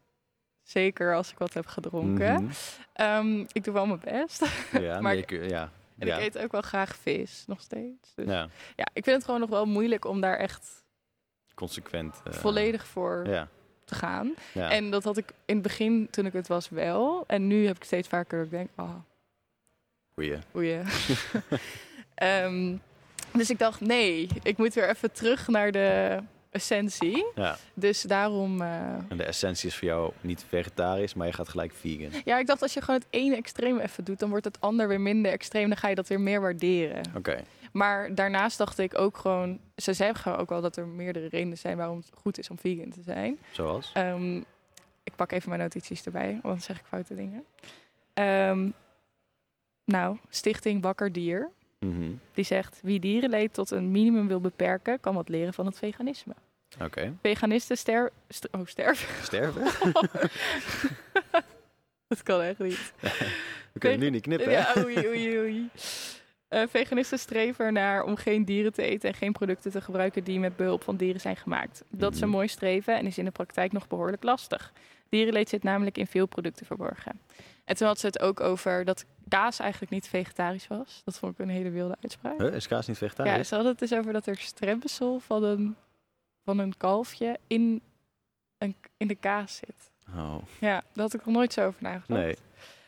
Zeker 0.63 1.15
als 1.15 1.31
ik 1.31 1.37
wat 1.37 1.53
heb 1.53 1.65
gedronken. 1.67 2.43
Mhm. 2.43 2.51
Ehm, 2.93 3.39
ik 3.51 3.63
doe 3.63 3.73
wel 3.73 3.85
mijn 3.85 3.99
best. 4.03 4.45
Ja, 4.71 4.79
Maar 4.93 5.01
maar 5.01 5.15
ik- 5.15 5.31
ik, 5.31 5.49
ja. 5.49 5.71
En 5.97 6.07
ja. 6.07 6.17
ik 6.17 6.23
eet 6.23 6.37
ook 6.43 6.51
wel 6.51 6.61
graag 6.61 6.95
vis, 6.95 7.43
nog 7.47 7.61
steeds. 7.61 8.13
Dus 8.15 8.27
ja. 8.27 8.47
ja, 8.75 8.85
ik 8.93 9.03
vind 9.03 9.15
het 9.15 9.25
gewoon 9.25 9.39
nog 9.39 9.49
wel 9.49 9.65
moeilijk 9.65 10.05
om 10.05 10.21
daar 10.21 10.37
echt 10.37 10.83
consequent. 11.55 12.21
eh, 12.23 12.33
volledig 12.33 12.87
voor 12.87 13.27
Ja, 13.27 13.47
te 13.85 13.95
gaan. 13.95 14.33
ja. 14.53 14.69
En 14.71 14.91
dat 14.91 15.03
had 15.03 15.17
ik 15.17 15.29
in 15.45 15.53
het 15.53 15.63
begin, 15.63 16.07
toen 16.11 16.25
ik 16.25 16.33
het 16.33 16.47
was, 16.47 16.69
wel. 16.69 17.23
En 17.27 17.47
nu 17.47 17.65
heb 17.67 17.75
ik 17.75 17.83
steeds 17.83 18.07
vaker 18.07 18.37
dat 18.37 18.45
ik 18.45 18.51
denk, 18.51 18.69
oh, 18.75 18.95
Goeie. 20.13 20.37
Oei. 20.55 20.81
Ehm, 22.15 22.75
dus 23.33 23.49
ik 23.49 23.59
dacht, 23.59 23.79
nee, 23.81 24.27
ik 24.43 24.57
moet 24.57 24.73
weer 24.73 24.89
even 24.89 25.11
terug 25.11 25.47
naar 25.47 25.71
de 25.71 26.19
essentie. 26.53 27.25
Ja. 27.35 27.57
Dus 27.73 28.01
daarom... 28.01 28.61
eh, 28.61 28.93
En 29.07 29.17
de 29.17 29.23
essentie 29.23 29.67
is 29.69 29.75
voor 29.75 29.87
jou 29.87 30.11
niet 30.21 30.45
vegetarisch, 30.47 31.13
maar 31.13 31.27
je 31.27 31.33
gaat 31.33 31.49
gelijk 31.49 31.73
vegan. 31.73 32.21
ja, 32.25 32.39
ik 32.39 32.47
dacht 32.47 32.61
als 32.61 32.73
je 32.73 32.81
gewoon 32.81 32.99
het 32.99 33.09
ene 33.09 33.35
extreem 33.35 33.79
even 33.79 34.03
doet, 34.03 34.19
dan 34.19 34.29
wordt 34.29 34.45
het 34.45 34.61
ander 34.61 34.87
weer 34.87 35.01
minder 35.01 35.31
extreem. 35.31 35.67
Dan 35.69 35.77
ga 35.77 35.87
je 35.87 35.95
dat 35.95 36.07
weer 36.07 36.21
meer 36.21 36.41
waarderen. 36.41 37.01
Oké. 37.15 37.43
Maar 37.71 38.15
daarnaast 38.15 38.57
dacht 38.57 38.77
ik 38.79 38.97
ook 38.99 39.17
gewoon... 39.17 39.59
Ze 39.75 39.93
zeggen 39.93 40.37
ook 40.37 40.49
wel 40.49 40.61
dat 40.61 40.75
er 40.77 40.87
meerdere 40.87 41.27
redenen 41.27 41.57
zijn 41.57 41.77
waarom 41.77 41.97
het 41.97 42.09
goed 42.13 42.37
is 42.37 42.49
om 42.49 42.57
vegan 42.59 42.89
te 42.89 43.01
zijn. 43.03 43.37
Zoals? 43.51 43.91
Ehm, 43.93 44.35
ik 45.03 45.15
pak 45.15 45.31
even 45.31 45.49
mijn 45.49 45.61
notities 45.61 46.05
erbij, 46.05 46.29
want 46.31 46.41
dan 46.43 46.61
zeg 46.61 46.79
ik 46.79 46.85
foute 46.85 47.15
dingen. 47.15 47.43
Ehm, 48.13 48.69
nou, 49.85 50.17
Stichting 50.29 50.81
Wakker 50.81 51.11
Dier. 51.11 51.49
Mhm. 51.79 52.11
Die 52.33 52.45
zegt: 52.45 52.79
wie 52.83 52.99
dierenleed 52.99 53.53
tot 53.53 53.71
een 53.71 53.91
minimum 53.91 54.27
wil 54.27 54.41
beperken, 54.41 54.99
kan 54.99 55.15
wat 55.15 55.29
leren 55.29 55.53
van 55.53 55.65
het 55.65 55.77
veganisme. 55.77 56.33
Oké. 56.81 57.13
Veganisten 57.21 57.77
ster 57.77 58.11
st- 58.29 58.47
oh, 58.51 58.61
sterven. 58.65 59.23
Sterven? 59.25 59.63
dat 62.07 62.23
kan 62.23 62.41
echt 62.41 62.59
niet. 62.59 62.93
We 63.73 63.79
kunnen 63.79 63.99
nu 63.99 64.09
niet 64.09 64.21
knippen? 64.21 64.51
Ja, 64.51 64.73
oei, 64.77 65.07
oei, 65.07 65.39
oei. 65.39 65.69
Eh, 66.47 66.63
veganisten 66.69 67.19
streven 67.19 67.65
ernaar 67.65 68.03
om 68.03 68.15
geen 68.15 68.45
dieren 68.45 68.73
te 68.73 68.81
eten 68.81 69.09
en 69.09 69.15
geen 69.15 69.31
producten 69.31 69.71
te 69.71 69.81
gebruiken 69.81 70.23
die 70.23 70.39
met 70.39 70.55
behulp 70.55 70.83
van 70.83 70.97
dieren 70.97 71.21
zijn 71.21 71.35
gemaakt. 71.35 71.83
Dat 71.89 72.13
is 72.13 72.21
een 72.21 72.27
Mhm. 72.27 72.35
mooi 72.35 72.47
streven 72.47 72.97
en 72.97 73.05
is 73.05 73.17
in 73.17 73.25
de 73.25 73.31
praktijk 73.31 73.71
nog 73.71 73.87
behoorlijk 73.87 74.23
lastig. 74.23 74.71
Dierenleed 75.09 75.49
zit 75.49 75.63
namelijk 75.63 75.97
in 75.97 76.07
veel 76.07 76.25
producten 76.25 76.65
verborgen. 76.65 77.19
En 77.65 77.75
toen 77.75 77.87
had 77.87 77.99
ze 77.99 78.05
het 78.05 78.19
ook 78.19 78.39
over 78.39 78.85
dat 78.85 79.05
kaas 79.27 79.59
eigenlijk 79.59 79.91
niet 79.91 80.07
vegetarisch 80.07 80.67
was. 80.67 81.01
Dat 81.05 81.17
vond 81.19 81.33
ik 81.33 81.39
een 81.39 81.49
hele 81.49 81.69
wilde 81.69 81.95
uitspraak. 82.01 82.37
Huh? 82.39 82.53
Is 82.53 82.67
kaas 82.67 82.87
niet 82.87 82.99
Ja, 82.99 83.07
vegetarisch? 83.07 83.47
ze 83.47 83.53
hadden 83.55 83.71
het 83.71 83.81
dus 83.89 83.93
over 83.99 84.13
dat 84.13 84.25
er 84.27 84.37
strembesel 84.37 85.19
van 85.19 85.43
een, 85.43 85.75
van 86.43 86.57
een 86.59 86.77
kalfje 86.77 87.37
in, 87.47 87.81
een, 88.57 88.75
in 88.97 89.07
de 89.07 89.15
kaas 89.15 89.55
zit. 89.55 89.91
Oh, 90.15 90.35
Ja, 90.59 90.71
daar 90.93 91.03
had 91.03 91.13
ik 91.13 91.25
nog 91.25 91.35
nooit 91.35 91.53
zo 91.53 91.65
over 91.67 91.83
nagedacht. 91.83 92.07
nee. 92.21 92.35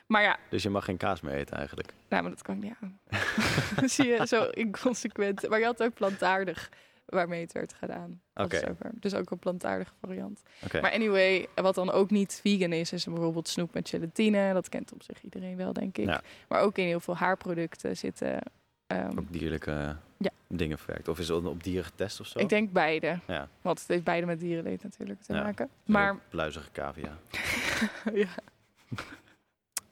Maar 0.07 0.21
ja, 0.21 0.37
Dus 0.49 0.63
je 0.63 0.69
mag 0.69 0.85
geen 0.85 0.97
kaas 0.97 1.21
meer 1.21 1.33
eten 1.33 1.57
eigenlijk? 1.57 1.93
nou, 2.09 2.21
maar 2.21 2.31
dat 2.31 2.41
kan 2.41 2.55
ik 2.55 2.63
niet 2.63 2.73
aan. 2.81 2.99
Zie 3.89 4.05
je, 4.07 4.27
zo 4.27 4.43
inconsequent. 4.43 5.49
Maar 5.49 5.59
je 5.59 5.65
had 5.65 5.83
ook 5.83 5.93
plantaardig 5.93 6.69
waarmee 7.05 7.41
het 7.41 7.51
werd 7.51 7.73
gedaan. 7.73 8.21
Over. 8.33 8.75
Dus 8.93 9.13
ook 9.13 9.31
een 9.31 9.39
plantaardige 9.39 9.93
variant. 10.01 10.41
Oké. 10.63 10.81
Maar 10.81 10.91
anyway, 10.91 11.47
wat 11.55 11.75
dan 11.75 11.91
ook 11.91 12.09
niet 12.09 12.39
vegan 12.43 12.71
is, 12.73 12.91
is 12.91 13.05
bijvoorbeeld 13.05 13.47
snoep 13.47 13.73
met 13.73 13.89
gelatine. 13.89 14.53
Dat 14.53 14.69
kent 14.69 14.93
op 14.93 15.03
zich 15.03 15.21
iedereen 15.23 15.57
wel, 15.57 15.73
denk 15.73 15.97
ik. 15.97 16.05
Ja. 16.05 16.21
Maar 16.47 16.61
ook 16.61 16.77
in 16.77 16.85
heel 16.85 16.99
veel 16.99 17.15
haarproducten 17.17 17.97
zitten... 17.97 18.39
ehm, 18.87 19.17
Ook 19.17 19.31
dierlijke 19.33 19.71
Ja. 19.71 20.01
Dingen 20.47 20.77
verwerkt? 20.77 21.07
Of 21.07 21.19
is 21.19 21.27
het 21.27 21.45
op 21.45 21.63
dieren 21.63 21.83
getest 21.85 22.19
of 22.19 22.27
zo? 22.27 22.39
ik 22.39 22.49
denk 22.49 22.71
beide. 22.71 23.19
Ja. 23.27 23.47
Want 23.61 23.79
het 23.79 23.87
heeft 23.87 24.03
beide 24.03 24.25
met 24.25 24.39
dierenleed 24.39 24.83
natuurlijk 24.83 25.21
te 25.21 25.33
Ja. 25.33 25.43
maken. 25.43 25.69
Maar 25.85 26.17
Pluizige 26.29 26.71
cavia. 26.71 27.17
ja. 28.13 28.27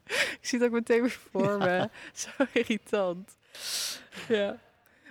ik 0.07 0.37
zie 0.41 0.59
het 0.59 0.67
ook 0.67 0.73
meteen 0.73 1.01
weer 1.01 1.19
voor 1.31 1.57
me. 1.57 1.89
Zo 2.13 2.29
irritant. 2.53 3.35
Ja. 4.27 4.57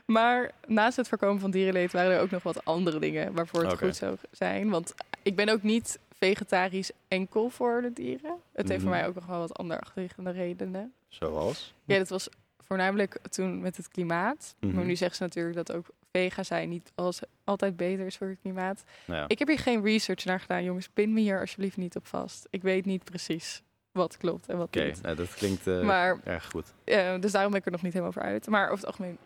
Maar 0.06 0.50
naast 0.66 0.96
het 0.96 1.08
voorkomen 1.08 1.40
van 1.40 1.50
dierenleed 1.50 1.92
waren 1.92 2.12
er 2.12 2.20
ook 2.20 2.30
nog 2.30 2.42
wat 2.42 2.64
andere 2.64 2.98
dingen 2.98 3.32
waarvoor 3.32 3.64
het 3.64 3.78
goed 3.78 3.96
zou 3.96 4.16
zijn. 4.30 4.70
Want 4.70 4.94
ik 5.22 5.36
ben 5.36 5.48
ook 5.48 5.62
niet 5.62 5.98
vegetarisch 6.18 6.90
enkel 7.08 7.50
voor 7.50 7.82
de 7.82 7.92
dieren. 7.92 8.36
Het 8.52 8.68
heeft 8.68 8.80
voor 8.82 8.90
Mhm. 8.90 8.98
mij 9.00 9.08
ook 9.08 9.14
nog 9.14 9.26
wel 9.26 9.38
wat 9.38 9.54
andere 9.58 9.80
achterliggende 9.80 10.30
redenen. 10.30 10.92
Zoals? 11.08 11.74
Ja, 11.84 11.98
dat 11.98 12.08
was 12.08 12.28
voornamelijk 12.76 13.18
toen 13.30 13.60
met 13.60 13.76
het 13.76 13.88
klimaat. 13.88 14.54
Mhm. 14.60 14.74
Maar 14.74 14.84
nu 14.84 14.96
zeggen 14.96 15.16
ze 15.16 15.22
natuurlijk 15.22 15.56
dat 15.56 15.72
ook 15.72 15.86
vega 16.12 16.42
zijn 16.42 16.68
niet 16.68 16.92
als, 16.94 17.20
altijd 17.44 17.76
beter 17.76 18.06
is 18.06 18.16
voor 18.16 18.26
het 18.28 18.38
klimaat. 18.42 18.84
Ja. 19.06 19.24
Ik 19.28 19.38
heb 19.38 19.48
hier 19.48 19.58
geen 19.58 19.82
research 19.84 20.24
naar 20.24 20.40
gedaan, 20.40 20.64
jongens. 20.64 20.88
Pin 20.88 21.12
me 21.12 21.20
hier 21.20 21.40
alsjeblieft 21.40 21.76
niet 21.76 21.96
op 21.96 22.06
vast. 22.06 22.46
Ik 22.50 22.62
weet 22.62 22.84
niet 22.84 23.04
precies 23.04 23.62
wat 23.92 24.16
klopt 24.16 24.48
en 24.48 24.56
wat 24.56 24.66
Oké, 24.66 24.84
niet. 24.84 25.02
nou, 25.02 25.16
dat 25.16 25.34
klinkt 25.34 25.66
eh, 25.66 25.82
Maar, 25.82 26.20
erg 26.24 26.44
goed. 26.50 26.72
eh, 26.84 27.20
dus 27.20 27.32
daarom 27.32 27.50
ben 27.50 27.60
ik 27.60 27.66
er 27.66 27.72
nog 27.72 27.82
niet 27.82 27.92
helemaal 27.92 28.14
over 28.16 28.30
uit. 28.30 28.46
Maar 28.46 28.64
over 28.64 28.76
het 28.76 28.86
algemeen 28.86 29.18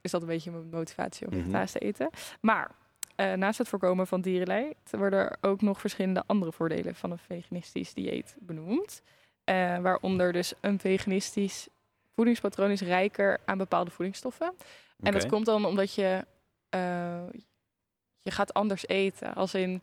is 0.00 0.10
dat 0.10 0.20
een 0.20 0.26
beetje 0.28 0.50
mijn 0.50 0.68
motivatie 0.70 1.26
om 1.26 1.32
Mhm. 1.32 1.42
vegetarisch 1.42 1.72
te 1.72 1.78
eten. 1.78 2.10
Maar 2.40 2.70
eh, 3.16 3.32
naast 3.32 3.58
het 3.58 3.68
voorkomen 3.68 4.06
van 4.06 4.20
dierenleed 4.20 4.76
worden 4.90 5.18
er 5.18 5.36
ook 5.40 5.60
nog 5.62 5.80
verschillende 5.80 6.22
andere 6.26 6.52
voordelen 6.52 6.94
van 6.94 7.10
een 7.10 7.18
veganistisch 7.18 7.94
dieet 7.94 8.36
benoemd. 8.38 9.02
Waaronder 9.82 10.32
dus 10.32 10.52
een 10.60 10.78
veganistisch 10.78 11.68
voedingspatroon 12.16 12.70
is 12.70 12.80
rijker 12.80 13.38
aan 13.44 13.58
bepaalde 13.58 13.90
voedingsstoffen. 13.90 14.52
En 15.02 15.12
dat 15.12 15.26
komt 15.26 15.46
dan 15.46 15.64
omdat 15.64 15.94
je, 15.94 16.24
eh, 16.68 17.22
je 18.22 18.30
gaat 18.30 18.54
anders 18.54 18.86
eten. 18.88 19.34
Als 19.34 19.54
in, 19.54 19.82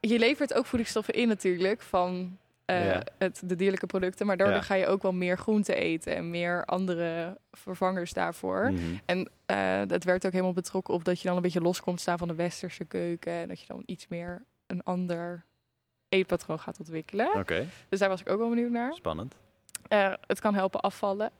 je 0.00 0.18
levert 0.18 0.54
ook 0.54 0.66
voedingsstoffen 0.66 1.14
in 1.14 1.28
natuurlijk 1.28 1.82
van 1.82 2.38
eh, 2.64 2.86
Ja. 2.86 3.02
het, 3.18 3.42
de 3.44 3.54
dierlijke 3.56 3.86
producten. 3.86 4.26
Maar 4.26 4.36
daardoor 4.36 4.56
Ja. 4.56 4.62
ga 4.62 4.74
je 4.74 4.86
ook 4.86 5.02
wel 5.02 5.12
meer 5.12 5.38
groente 5.38 5.74
eten 5.74 6.14
en 6.16 6.30
meer 6.30 6.64
andere 6.64 7.38
vervangers 7.52 8.12
daarvoor. 8.12 8.70
Mhm. 8.72 8.82
En 9.06 9.30
eh 9.46 9.80
het 9.86 10.04
werd 10.04 10.26
ook 10.26 10.32
helemaal 10.32 10.52
betrokken 10.52 10.94
op 10.94 11.04
dat 11.04 11.20
je 11.20 11.26
dan 11.28 11.36
een 11.36 11.42
beetje 11.42 11.60
los 11.60 11.80
komt 11.80 12.00
staan 12.00 12.18
van 12.18 12.28
de 12.28 12.34
westerse 12.34 12.84
keuken. 12.84 13.32
En 13.32 13.48
dat 13.48 13.60
je 13.60 13.66
dan 13.66 13.82
iets 13.86 14.08
meer 14.08 14.44
een 14.66 14.82
ander 14.82 15.44
eetpatroon 16.08 16.58
gaat 16.58 16.78
ontwikkelen. 16.78 17.34
Oké, 17.34 17.66
Dus 17.88 17.98
daar 17.98 18.08
was 18.08 18.20
ik 18.20 18.28
ook 18.28 18.38
wel 18.38 18.48
benieuwd 18.48 18.70
naar. 18.70 18.94
spannend. 18.94 19.34
Eh, 19.88 20.12
het 20.26 20.40
kan 20.40 20.54
helpen 20.54 20.80
afvallen. 20.80 21.30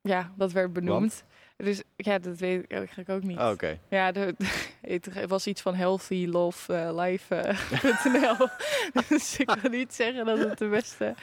Ja, 0.00 0.32
dat 0.36 0.52
werd 0.52 0.72
benoemd. 0.72 1.24
Dus 1.56 1.82
ja, 1.96 2.18
dat 2.18 2.38
weet 2.38 2.62
ik 2.62 2.72
eigenlijk 2.72 3.08
ook 3.08 3.22
niet. 3.22 3.38
Oh, 3.38 3.50
Oké, 3.50 3.78
Ja, 3.88 4.12
de, 4.12 4.34
het 4.80 5.26
was 5.26 5.46
iets 5.46 5.62
van 5.62 5.74
healthy 5.74 6.26
love 6.26 6.74
eh, 6.74 6.96
life 6.96 7.34
eh, 7.34 8.40
dus 9.08 9.38
ik 9.38 9.50
wil 9.50 9.70
niet 9.70 9.94
zeggen 9.94 10.24
dat 10.24 10.38
het 10.38 10.58
de 10.58 10.68
beste 10.68 11.14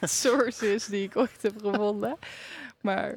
source 0.00 0.74
is 0.74 0.86
die 0.86 1.04
ik 1.04 1.16
ooit 1.16 1.42
heb 1.42 1.54
gevonden. 1.60 2.18
Maar 2.80 3.14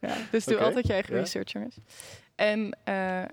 ja, 0.00 0.16
dus 0.30 0.44
doe 0.44 0.58
altijd 0.58 0.86
je 0.86 0.92
eigen 0.92 1.14
ja. 1.14 1.20
research, 1.20 1.52
jongens. 1.52 1.76
En, 2.34 2.78
eh, 2.84 3.24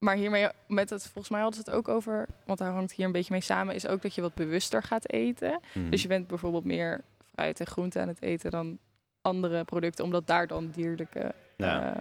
maar 0.00 0.16
hiermee, 0.16 0.48
met 0.66 0.90
het, 0.90 1.02
volgens 1.02 1.28
mij 1.28 1.40
hadden 1.40 1.62
ze 1.64 1.70
het 1.70 1.78
ook 1.78 1.88
over, 1.88 2.26
want 2.44 2.58
daar 2.58 2.72
hangt 2.72 2.92
hier 2.92 3.06
een 3.06 3.12
beetje 3.12 3.32
mee 3.32 3.40
samen, 3.40 3.74
is 3.74 3.86
ook 3.86 4.02
dat 4.02 4.14
je 4.14 4.20
wat 4.20 4.34
bewuster 4.34 4.82
gaat 4.82 5.08
eten. 5.12 5.60
Mhm. 5.72 5.90
Dus 5.90 6.02
je 6.02 6.08
bent 6.08 6.26
bijvoorbeeld 6.26 6.64
meer 6.64 7.00
fruit 7.34 7.60
en 7.60 7.66
groente 7.66 8.00
aan 8.00 8.08
het 8.08 8.22
eten 8.22 8.50
dan 8.50 8.78
andere 9.22 9.64
producten, 9.64 10.04
omdat 10.04 10.26
daar 10.26 10.46
dan 10.46 10.70
dierlijke... 10.74 11.34
Ja. 11.56 11.96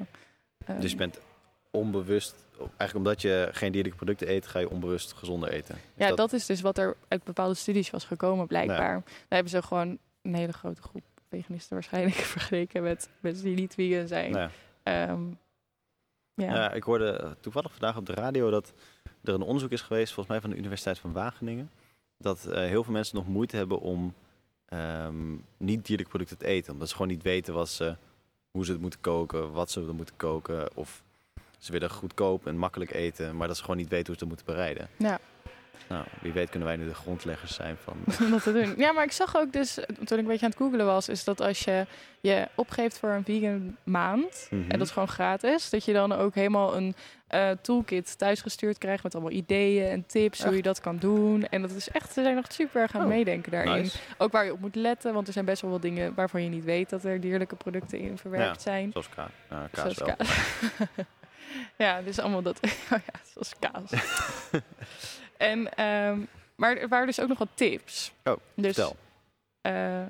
eh, 0.65 0.79
Dus 0.79 0.91
je 0.91 0.97
bent 0.97 1.19
onbewust, 1.71 2.35
eigenlijk 2.57 2.95
omdat 2.95 3.21
je 3.21 3.49
geen 3.51 3.71
dierlijke 3.71 3.97
producten 3.97 4.29
eet, 4.29 4.47
ga 4.47 4.59
je 4.59 4.69
onbewust 4.69 5.13
gezonder 5.13 5.49
eten. 5.49 5.75
Is 5.75 5.81
Ja, 6.07 6.15
dat... 6.15 6.33
is 6.33 6.45
dus 6.45 6.61
wat 6.61 6.77
er 6.77 6.95
uit 7.07 7.23
bepaalde 7.23 7.53
studies 7.53 7.89
was 7.89 8.03
gekomen, 8.03 8.47
blijkbaar. 8.47 9.01
Daar 9.01 9.03
hebben 9.29 9.51
ze 9.51 9.61
gewoon 9.61 9.97
een 10.21 10.35
hele 10.35 10.53
grote 10.53 10.81
groep 10.81 11.03
veganisten 11.29 11.73
waarschijnlijk 11.73 12.15
vergeleken 12.37 12.83
met 12.83 13.09
mensen 13.19 13.43
die 13.45 13.55
niet 13.55 13.73
vegan 13.73 14.07
zijn. 14.07 14.33
Ja. 14.33 14.49
Ehm, 14.83 15.21
ja. 16.39 16.53
Ja, 16.53 16.71
ik 16.71 16.83
hoorde 16.83 17.11
eh, 17.11 17.29
toevallig 17.39 17.71
vandaag 17.71 17.97
op 17.97 18.05
de 18.05 18.13
radio 18.13 18.49
dat 18.49 18.73
er 19.23 19.33
een 19.33 19.41
onderzoek 19.41 19.71
is 19.71 19.81
geweest, 19.81 20.13
volgens 20.13 20.27
mij 20.27 20.41
van 20.41 20.49
de 20.49 20.55
Universiteit 20.57 20.99
van 20.99 21.11
Wageningen, 21.11 21.69
dat 22.17 22.45
eh, 22.45 22.63
heel 22.63 22.83
veel 22.83 22.93
mensen 22.93 23.15
nog 23.15 23.27
moeite 23.27 23.55
hebben 23.55 23.79
om 23.79 24.13
ehm, 24.65 25.33
niet 25.57 25.85
dierlijke 25.85 26.11
producten 26.11 26.37
te 26.37 26.45
eten. 26.45 26.73
Omdat 26.73 26.87
ze 26.87 26.95
gewoon 26.95 27.11
niet 27.11 27.23
weten 27.23 27.53
wat 27.53 27.69
ze, 27.69 27.95
hoe 28.51 28.65
ze 28.65 28.71
het 28.71 28.81
moeten 28.81 28.99
koken, 29.01 29.51
wat 29.51 29.71
ze 29.71 29.79
moeten 29.79 30.15
koken. 30.17 30.75
Of 30.75 31.03
ze 31.57 31.71
willen 31.71 31.89
goedkoop 31.89 32.47
en 32.47 32.57
makkelijk 32.57 32.93
eten, 32.93 33.37
maar 33.37 33.47
dat 33.47 33.55
ze 33.57 33.61
gewoon 33.61 33.77
niet 33.77 33.89
weten 33.89 34.07
hoe 34.07 34.15
ze 34.15 34.19
het 34.19 34.29
moeten 34.29 34.55
bereiden. 34.55 34.87
Ja. 34.97 35.19
Nou, 35.87 36.05
wie 36.21 36.31
weet 36.31 36.49
kunnen 36.49 36.67
wij 36.67 36.77
nu 36.77 36.87
de 36.87 36.93
grondleggers 36.93 37.55
zijn 37.55 37.77
van... 37.83 37.97
om 38.25 38.31
dat 38.31 38.43
te 38.43 38.51
doen. 38.53 38.73
Ja, 38.77 38.91
maar 38.91 39.03
ik 39.03 39.11
zag 39.11 39.37
ook 39.37 39.53
dus, 39.53 39.73
toen 39.73 39.85
ik 40.03 40.09
een 40.17 40.25
beetje 40.25 40.45
aan 40.45 40.51
het 40.51 40.59
googelen 40.59 40.85
was, 40.85 41.09
is 41.09 41.23
dat 41.23 41.41
als 41.41 41.59
je 41.59 41.85
je 42.21 42.47
opgeeft 42.55 42.97
voor 42.99 43.09
een 43.09 43.23
vegan 43.23 43.77
maand, 43.83 44.47
Mhm. 44.49 44.71
en 44.71 44.77
dat 44.77 44.87
is 44.87 44.93
gewoon 44.93 45.07
gratis, 45.07 45.69
dat 45.69 45.85
je 45.85 45.93
dan 45.93 46.11
ook 46.13 46.35
helemaal 46.35 46.75
een 46.75 46.95
eh, 47.27 47.49
toolkit 47.61 48.17
thuisgestuurd 48.17 48.77
krijgt 48.77 49.03
met 49.03 49.13
allemaal 49.13 49.31
ideeën 49.31 49.87
en 49.89 50.05
tips 50.05 50.43
hoe 50.43 50.55
je 50.55 50.61
dat 50.61 50.79
kan 50.81 50.97
doen. 50.97 51.47
En 51.47 51.61
dat 51.61 51.71
is 51.71 51.89
echt, 51.89 52.13
ze 52.13 52.21
zijn 52.23 52.35
nog 52.35 52.45
super 52.49 52.81
erg 52.81 52.93
aan 52.93 53.01
het 53.01 53.09
Oh, 53.09 53.15
meedenken 53.15 53.51
daarin. 53.51 53.73
Nice. 53.81 53.97
Ook 54.17 54.31
waar 54.31 54.45
je 54.45 54.51
op 54.53 54.59
moet 54.59 54.75
letten, 54.75 55.13
want 55.13 55.27
er 55.27 55.33
zijn 55.33 55.45
best 55.45 55.61
wel 55.61 55.71
wat 55.71 55.81
dingen 55.81 56.13
waarvan 56.13 56.43
je 56.43 56.49
niet 56.49 56.63
weet 56.63 56.89
dat 56.89 57.03
er 57.03 57.19
dierlijke 57.21 57.55
producten 57.55 57.99
in 57.99 58.17
verwerkt 58.17 58.61
zijn. 58.61 58.91
Zoals 58.91 59.09
ka 59.09 59.29
ja, 59.49 59.67
kaas 59.71 59.95
Zoals 59.95 59.97
wel. 59.97 60.15
kaas. 60.15 60.37
ja, 61.87 62.01
dus 62.01 62.19
allemaal 62.19 62.41
dat. 62.41 62.59
oh 62.93 62.99
ja, 63.05 63.19
zoals 63.33 63.53
kaas. 63.59 63.91
en, 65.39 65.73
ehm, 65.75 66.19
maar 66.55 66.77
er 66.77 66.87
waren 66.87 67.07
dus 67.07 67.19
ook 67.19 67.27
nog 67.27 67.37
wat 67.37 67.49
tips. 67.53 68.11
Oh, 68.23 68.37
dus, 68.53 68.75
Vertel. 68.75 68.95
eh, 69.61 70.01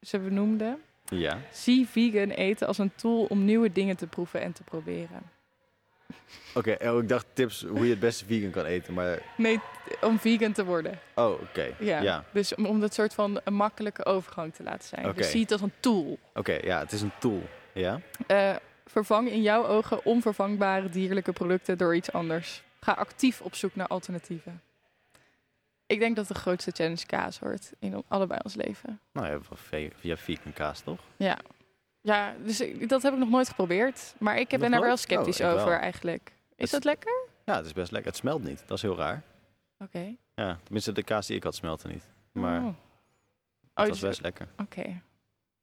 ze 0.00 0.18
benoemden... 0.18 0.82
Ja. 1.10 1.38
Zie 1.52 1.86
vegan 1.88 2.30
eten 2.30 2.66
als 2.66 2.78
een 2.78 2.92
tool 2.94 3.24
om 3.24 3.44
nieuwe 3.44 3.72
dingen 3.72 3.96
te 3.96 4.06
proeven 4.06 4.40
en 4.40 4.52
te 4.52 4.62
proberen. 4.62 5.22
Oké, 6.54 6.76
oh, 6.80 7.02
ik 7.02 7.08
dacht 7.08 7.26
tips 7.32 7.62
hoe 7.62 7.84
je 7.84 7.90
het 7.90 8.00
beste 8.00 8.24
vegan 8.24 8.50
kan 8.50 8.64
eten, 8.64 8.94
maar... 8.94 9.18
Nee, 9.36 9.60
om 10.00 10.18
vegan 10.18 10.52
te 10.52 10.64
worden. 10.64 10.98
Oh, 11.14 11.30
oké. 11.30 11.74
Ja. 11.78 12.00
Ja. 12.00 12.24
Dus 12.32 12.54
om, 12.54 12.66
om 12.66 12.80
dat 12.80 12.94
soort 12.94 13.14
van 13.14 13.40
een 13.44 13.54
makkelijke 13.54 14.04
overgang 14.04 14.54
te 14.54 14.62
laten 14.62 14.88
zijn. 14.88 15.06
Oké. 15.06 15.16
Dus 15.16 15.30
zie 15.30 15.40
het 15.42 15.52
als 15.52 15.60
een 15.60 15.72
tool. 15.80 16.18
Oké, 16.34 16.52
ja, 16.62 16.78
het 16.78 16.92
is 16.92 17.00
een 17.00 17.12
tool. 17.18 17.42
Ja? 17.72 18.00
Eh, 18.26 18.54
vervang 18.86 19.30
in 19.30 19.42
jouw 19.42 19.66
ogen 19.66 20.04
onvervangbare 20.04 20.88
dierlijke 20.88 21.32
producten 21.32 21.78
door 21.78 21.96
iets 21.96 22.12
anders. 22.12 22.62
Ga 22.80 22.92
actief 22.92 23.40
op 23.40 23.54
zoek 23.54 23.74
naar 23.74 23.86
alternatieven. 23.86 24.62
Ik 25.86 25.98
denk 25.98 26.16
dat 26.16 26.28
de 26.28 26.34
grootste 26.34 26.70
challenge 26.70 27.06
kaas 27.06 27.38
wordt 27.38 27.72
in 27.78 28.04
allebei 28.08 28.40
ons 28.44 28.54
leven. 28.54 29.00
Nou, 29.12 29.26
je 29.26 29.32
hebt 29.32 29.48
wel 29.48 29.58
ve- 29.58 29.90
via 29.94 30.16
vegan 30.16 30.52
kaas, 30.52 30.80
toch? 30.80 31.00
Ja, 31.16 31.38
ja 32.00 32.34
dus 32.44 32.60
ik- 32.60 32.88
dat 32.88 33.02
heb 33.02 33.12
ik 33.12 33.18
nog 33.18 33.28
nooit 33.28 33.48
geprobeerd. 33.48 34.14
Maar 34.18 34.38
ik 34.38 34.50
heb- 34.50 34.60
ben 34.60 34.70
daar 34.70 34.80
wel 34.80 34.96
sceptisch 34.96 35.40
Oh, 35.40 35.46
wel. 35.52 35.58
over 35.60 35.78
eigenlijk. 35.78 36.32
Is 36.48 36.56
Het- 36.56 36.70
dat 36.70 36.84
lekker? 36.84 37.26
Ja, 37.44 37.56
het 37.56 37.66
is 37.66 37.72
best 37.72 37.90
lekker. 37.92 38.10
Het 38.10 38.20
smelt 38.20 38.42
niet. 38.42 38.62
Dat 38.66 38.76
is 38.76 38.82
heel 38.82 38.96
raar. 38.96 39.22
Oké. 39.78 40.14
Ja, 40.34 40.58
tenminste, 40.62 40.92
de 40.92 41.02
kaas 41.02 41.26
die 41.26 41.36
ik 41.36 41.42
had 41.42 41.54
smelte 41.54 41.88
niet. 41.88 42.04
Maar 42.32 42.60
Oh. 42.60 42.66
het 42.66 42.74
Oh, 42.74 42.76
was 43.74 43.88
dus- 43.88 44.00
best 44.00 44.20
lekker. 44.20 44.48
Oké. 44.58 45.00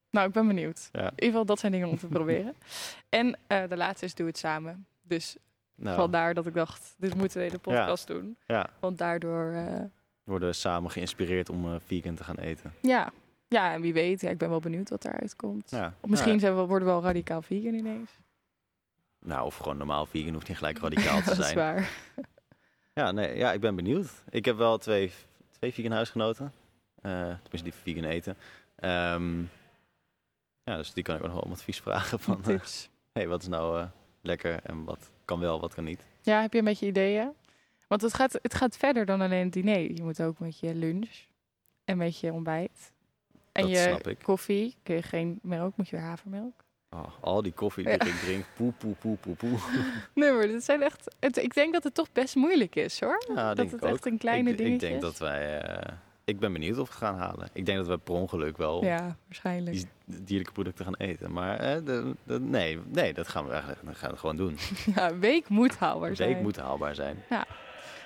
Nou, 0.10 0.28
ik 0.28 0.34
ben 0.34 0.48
benieuwd. 0.48 0.90
Ja. 0.92 1.00
In 1.02 1.10
ieder 1.10 1.26
geval, 1.26 1.46
dat 1.46 1.60
zijn 1.60 1.72
dingen 1.72 1.88
om 1.88 1.98
te 1.98 2.08
proberen. 2.08 2.56
En 3.10 3.38
eh, 3.48 3.70
de 3.70 3.78
laatste 3.78 4.06
is 4.06 4.16
doe 4.16 4.28
het 4.28 4.38
samen. 4.38 4.88
Dus 5.02 5.36
Nou, 5.76 5.96
vandaar 5.96 6.34
dat 6.34 6.46
ik 6.46 6.54
dacht, 6.54 6.96
dit 6.98 7.16
moeten 7.16 7.40
we 7.40 7.46
in 7.46 7.52
de 7.52 7.58
podcast 7.58 8.08
doen. 8.08 8.38
ja, 8.46 8.70
Want 8.80 8.98
daardoor, 8.98 9.52
we 9.52 9.90
worden 10.24 10.56
samen 10.56 10.92
geïnspireerd 10.92 11.50
om 11.50 11.66
eh, 11.74 11.76
vegan 11.86 12.16
te 12.16 12.24
gaan 12.24 12.38
eten. 12.38 12.74
ja. 12.82 13.12
Ja, 13.48 13.74
en 13.74 13.82
wie 13.82 13.94
weet, 13.94 14.22
ja, 14.22 14.30
ik 14.30 14.38
ben 14.38 14.50
wel 14.50 14.60
benieuwd 14.60 14.90
wat 14.90 15.06
eruit 15.06 15.36
komt. 15.36 15.70
Ja. 15.72 15.94
Of 16.00 16.10
misschien 16.10 16.40
zijn 16.40 16.56
we, 16.56 16.62
worden 16.62 16.88
we 16.88 16.94
wel 16.94 17.04
radicaal 17.04 17.42
vegan 17.42 17.74
ineens. 17.74 18.12
nou, 19.20 19.46
of 19.46 19.58
gewoon 19.58 19.78
normaal 19.78 20.06
vegan 20.06 20.34
hoeft 20.34 20.48
niet 20.48 20.58
gelijk 20.58 20.78
radicaal 20.88 21.20
te 21.20 21.26
dat 21.26 21.38
is 21.38 21.46
zijn. 21.46 21.56
waar. 21.56 21.90
Ja, 22.94 23.12
nee, 23.12 23.38
ja, 23.38 23.52
ik 23.54 23.60
ben 23.60 23.76
benieuwd. 23.76 24.24
Ik 24.30 24.46
heb 24.46 24.58
wel 24.58 24.78
twee, 24.78 25.12
twee 25.52 25.74
vegan 25.74 25.92
huisgenoten. 25.92 26.52
Eh 27.02 27.12
tenminste, 27.12 27.64
die 27.64 27.74
vegan 27.74 28.04
eten. 28.04 28.38
Ehm, 28.76 29.40
ja, 30.64 30.76
dus 30.78 30.94
die 30.94 31.04
kan 31.04 31.16
ik 31.16 31.22
ook 31.22 31.28
nog 31.28 31.36
wel 31.36 31.46
om 31.46 31.52
advies 31.52 31.80
vragen 31.80 32.20
van... 32.20 32.42
hey, 33.14 33.28
wat 33.28 33.42
is 33.42 33.48
nou 33.48 33.88
lekker 34.22 34.60
en 34.64 34.84
wat 34.84 35.12
kan 35.26 35.40
wel, 35.40 35.60
wat 35.60 35.74
kan 35.74 35.84
niet. 35.84 36.06
Ja, 36.22 36.42
heb 36.42 36.54
je 36.54 36.60
een 36.60 36.66
beetje 36.66 36.86
ideeën? 36.88 37.30
Want 37.88 38.02
het 38.02 38.14
gaat, 38.14 38.40
het 38.42 38.54
gaat 38.54 38.78
verder 38.78 39.06
dan 39.06 39.22
alleen 39.22 39.44
het 39.44 39.54
diner. 39.54 39.80
Je 39.80 40.04
moet 40.04 40.22
ook 40.22 40.40
met 40.40 40.60
je 40.60 40.76
lunch 40.76 41.10
en 41.86 41.98
met 41.98 42.20
je 42.20 42.34
ontbijt. 42.34 42.92
En 43.52 43.62
Dat 43.62 43.72
je 43.72 44.16
koffie, 44.24 44.76
kun 44.84 44.96
je 44.96 45.02
geen 45.02 45.40
melk, 45.42 45.78
moet 45.78 45.90
je 45.90 45.96
weer 45.96 46.06
havermelk. 46.06 46.64
Oh, 46.90 47.06
al 47.22 47.42
die 47.42 47.52
koffie 47.52 47.84
die 47.84 47.94
Ja. 47.94 48.00
ik 48.06 48.14
drink, 48.14 48.46
poe, 48.56 48.72
poe, 48.72 48.94
poe, 48.94 49.16
poe, 49.18 49.36
poe. 49.36 49.58
Nee, 50.14 50.32
maar 50.32 50.48
dit 50.48 50.64
zijn 50.64 50.82
echt. 50.82 51.16
Het, 51.20 51.38
ik 51.38 51.54
denk 51.54 51.74
dat 51.74 51.84
het 51.84 51.94
toch 51.94 52.12
best 52.12 52.36
moeilijk 52.36 52.76
is 52.76 53.00
hoor. 53.00 53.24
Ja, 53.36 53.54
dat 53.54 53.72
het 53.72 53.84
echt 53.84 53.94
ook. 53.94 54.06
een 54.06 54.18
kleine 54.18 54.50
ik, 54.50 54.58
dingetje 54.58 54.74
ik 54.88 54.92
denk 54.92 54.96
is. 54.96 55.02
dat 55.10 55.18
wij... 55.18 55.60
eh, 55.62 55.94
ik 56.26 56.40
ben 56.40 56.54
benieuwd 56.54 56.78
of 56.78 56.88
we 56.88 56.94
het 56.94 57.04
gaan 57.04 57.18
halen. 57.18 57.50
Ik 57.54 57.66
denk 57.66 57.78
dat 57.78 57.88
we 57.88 57.98
per 57.98 58.14
ongeluk 58.14 58.58
wel 58.58 58.84
Ja, 58.84 59.16
waarschijnlijk. 59.26 59.76
die 60.06 60.24
dierlijke 60.24 60.54
producten 60.54 60.86
gaan 60.86 60.96
eten. 60.96 61.32
Maar 61.32 61.58
eh, 61.60 61.76
de, 61.86 62.16
de- 62.24 62.40
nee, 62.40 62.80
nee, 62.92 63.14
dat 63.14 63.28
gaan 63.28 63.46
we 63.46 63.52
eigenlijk 63.52 63.82
dat 63.86 63.96
gaan 63.96 64.12
we 64.12 64.18
gewoon 64.18 64.36
doen. 64.38 64.58
Ja, 64.96 65.18
week 65.18 65.50
moet 65.50 65.78
haalbaar 65.78 66.16
zijn. 66.16 66.34
week 66.34 66.42
moet 66.42 66.56
haalbaar 66.58 66.96
zijn. 66.96 67.18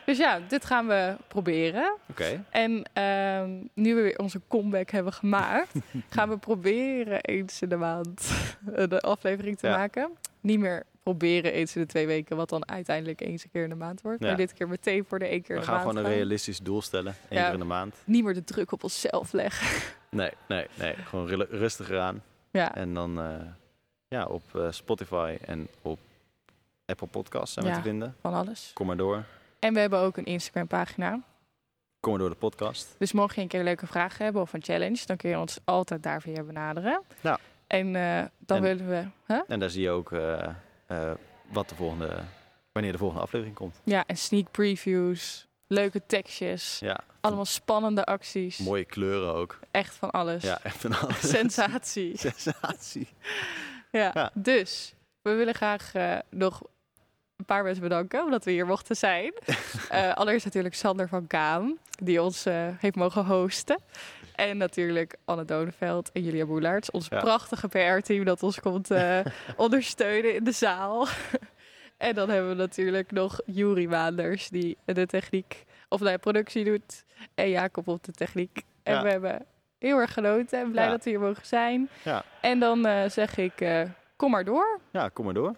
Dus 0.05 0.17
ja, 0.17 0.39
dit 0.47 0.65
gaan 0.65 0.88
we 0.88 1.15
proberen. 1.27 1.95
Oké. 2.10 2.43
En 2.49 2.84
ehm, 2.93 3.49
nu 3.73 3.95
we 3.95 4.01
weer 4.01 4.17
onze 4.19 4.41
comeback 4.47 4.89
hebben 4.89 5.13
gemaakt, 5.13 5.73
gaan 6.10 6.29
we 6.29 6.38
proberen 6.38 7.21
eens 7.21 7.62
in 7.62 7.69
de 7.69 7.75
maand 7.75 8.32
de 8.89 8.99
aflevering 9.01 9.58
te 9.58 9.67
Ja. 9.67 9.77
maken. 9.77 10.10
Niet 10.41 10.60
meer 10.60 10.84
proberen 11.10 11.52
eens 11.54 11.76
in 11.76 11.82
de 11.82 11.88
twee 11.88 12.08
weken, 12.08 12.36
wat 12.38 12.50
dan 12.50 12.69
uiteindelijk 12.69 13.22
eens 13.22 13.43
een 13.43 13.50
keer 13.50 13.63
in 13.63 13.69
de 13.69 13.76
maand 13.76 14.02
wordt. 14.02 14.19
Ja. 14.22 14.28
Maar 14.28 14.38
dit 14.38 14.54
keer 14.54 14.67
meteen 14.67 15.06
voor 15.06 15.19
de 15.19 15.26
één 15.26 15.41
keer 15.41 15.48
We 15.48 15.54
in 15.54 15.60
de 15.60 15.65
gaan 15.65 15.74
maand 15.76 15.88
gewoon 15.88 15.98
een 15.98 16.10
gaan. 16.10 16.13
realistisch 16.19 16.60
doel 16.60 16.82
stellen. 16.82 17.15
één 17.30 17.39
Ja. 17.39 17.45
keer 17.45 17.54
in 17.54 17.60
de 17.60 17.65
maand. 17.65 17.95
Niet 18.06 18.24
meer 18.24 18.34
de 18.34 18.43
druk 18.43 18.72
op 18.72 18.84
onszelf 18.84 19.32
leggen. 19.34 19.67
Nee, 20.12 20.32
nee, 20.48 20.67
nee. 20.76 20.93
Gewoon 20.95 21.28
rustiger 21.50 22.00
aan. 22.00 22.24
Ja, 22.52 22.76
En 22.76 22.93
dan 22.93 23.19
eh, 23.22 23.36
ja, 24.08 24.26
op 24.26 24.56
eh, 24.56 24.67
Spotify 24.72 25.38
en 25.45 25.67
op 25.82 26.00
Apple 26.86 27.08
Podcasts 27.08 27.54
zijn 27.54 27.65
we 27.65 27.72
te 27.72 27.82
vinden. 27.82 28.15
van 28.22 28.34
alles. 28.34 28.72
Kom 28.74 28.88
maar 28.88 28.98
door. 28.98 29.24
En 29.60 29.74
we 29.74 29.80
hebben 29.80 30.00
ook 30.00 30.17
een 30.17 30.26
Instagram 30.26 30.67
pagina. 30.67 31.22
Kom 32.00 32.12
maar 32.12 32.19
door 32.22 32.30
de 32.30 32.36
podcast. 32.36 32.95
Dus 32.98 33.12
mocht 33.12 33.36
je 33.36 33.41
een 33.41 33.48
keer 33.48 33.63
leuke 33.63 33.88
vragen 33.88 34.24
hebben 34.24 34.41
of 34.41 34.54
een 34.54 34.63
challenge, 34.63 35.06
dan 35.06 35.17
kun 35.17 35.30
je 35.30 35.39
ons 35.39 35.60
altijd 35.63 36.04
daar 36.04 36.22
via 36.22 36.43
benaderen. 36.43 37.02
Ja. 37.22 37.39
En 37.67 37.95
eh, 37.95 38.24
dan 38.38 38.58
En- 38.58 38.63
willen 38.63 38.88
we... 38.89 39.04
Huh? 39.34 39.41
En 39.48 39.60
daar 39.60 39.69
zie 39.69 39.82
je 39.82 39.89
ook 39.89 40.12
eh, 40.89 41.12
wat 41.52 41.69
de 41.69 41.75
volgende, 41.75 42.23
wanneer 42.71 42.91
de 42.91 42.97
volgende 42.97 43.23
aflevering 43.23 43.56
komt. 43.56 43.75
Ja, 43.84 44.04
en 44.08 44.17
sneak 44.17 44.52
previews, 44.52 45.47
leuke 45.67 46.02
tekstjes, 46.06 46.80
Ja, 46.80 46.99
allemaal 47.21 47.45
spannende 47.45 48.06
acties. 48.06 48.58
mooie 48.58 48.86
kleuren 48.86 49.34
ook. 49.34 49.60
Echt 49.71 49.95
van 49.95 50.12
alles. 50.12 50.43
Ja, 50.43 50.60
echt 50.63 50.78
van 50.78 50.99
alles. 50.99 51.30
Sensatie. 51.39 52.17
Sensatie. 52.30 53.08
Ja. 53.91 54.12
Ja. 54.13 54.32
Dus, 54.34 54.93
we 55.21 55.32
willen 55.34 55.54
graag 55.56 55.93
eh, 55.93 56.17
nog 56.30 56.62
een 57.36 57.45
paar 57.45 57.63
mensen 57.63 57.84
bedanken 57.84 58.23
omdat 58.23 58.45
we 58.45 58.52
hier 58.52 58.65
mochten 58.65 58.95
zijn. 58.95 59.34
Eh, 59.89 60.13
allereerst 60.13 60.45
natuurlijk 60.45 60.75
Sander 60.75 61.08
van 61.08 61.28
Kaan, 61.28 61.78
die 62.04 62.21
ons 62.21 62.43
heeft 62.78 62.95
mogen 62.95 63.25
hosten. 63.25 63.80
En 64.39 64.58
natuurlijk 64.58 65.15
Anne 65.25 65.45
Donenveld 65.45 66.12
en 66.12 66.23
Julia 66.23 66.45
Boelaerts, 66.45 66.91
ons 66.91 67.08
Ja. 67.08 67.19
prachtige 67.19 67.67
PR-team 67.67 68.23
dat 68.25 68.43
ons 68.43 68.60
komt 68.60 68.91
eh, 68.91 69.19
ondersteunen 69.58 70.36
in 70.36 70.43
de 70.43 70.52
zaal. 70.52 71.08
en 71.97 72.15
dan 72.15 72.30
hebben 72.30 72.49
we 72.49 72.56
natuurlijk 72.56 73.12
nog 73.12 73.39
Juri 73.45 73.88
Waanders, 73.89 74.49
die 74.49 74.78
de 74.86 75.06
techniek, 75.06 75.65
of 75.89 75.99
de 75.99 76.17
productie 76.17 76.63
doet. 76.63 77.04
En 77.36 77.49
Jacob 77.49 77.88
op 77.88 78.04
de 78.04 78.12
techniek. 78.12 78.62
En 78.84 78.93
Ja. 78.93 79.04
we 79.04 79.10
hebben 79.10 79.45
heel 79.80 79.97
erg 79.97 80.13
genoten 80.13 80.60
en 80.60 80.71
blij 80.71 80.84
Ja. 80.86 80.89
dat 80.89 81.04
we 81.04 81.10
hier 81.10 81.19
mogen 81.19 81.45
zijn. 81.45 81.89
Ja. 82.04 82.23
En 82.41 82.60
dan 82.60 82.86
eh, 82.86 83.10
zeg 83.10 83.38
ik, 83.38 83.62
eh, 83.62 83.82
kom 84.15 84.32
maar 84.32 84.43
door. 84.45 84.80
Ja, 84.91 85.10
kom 85.10 85.25
maar 85.25 85.34
door. 85.34 85.56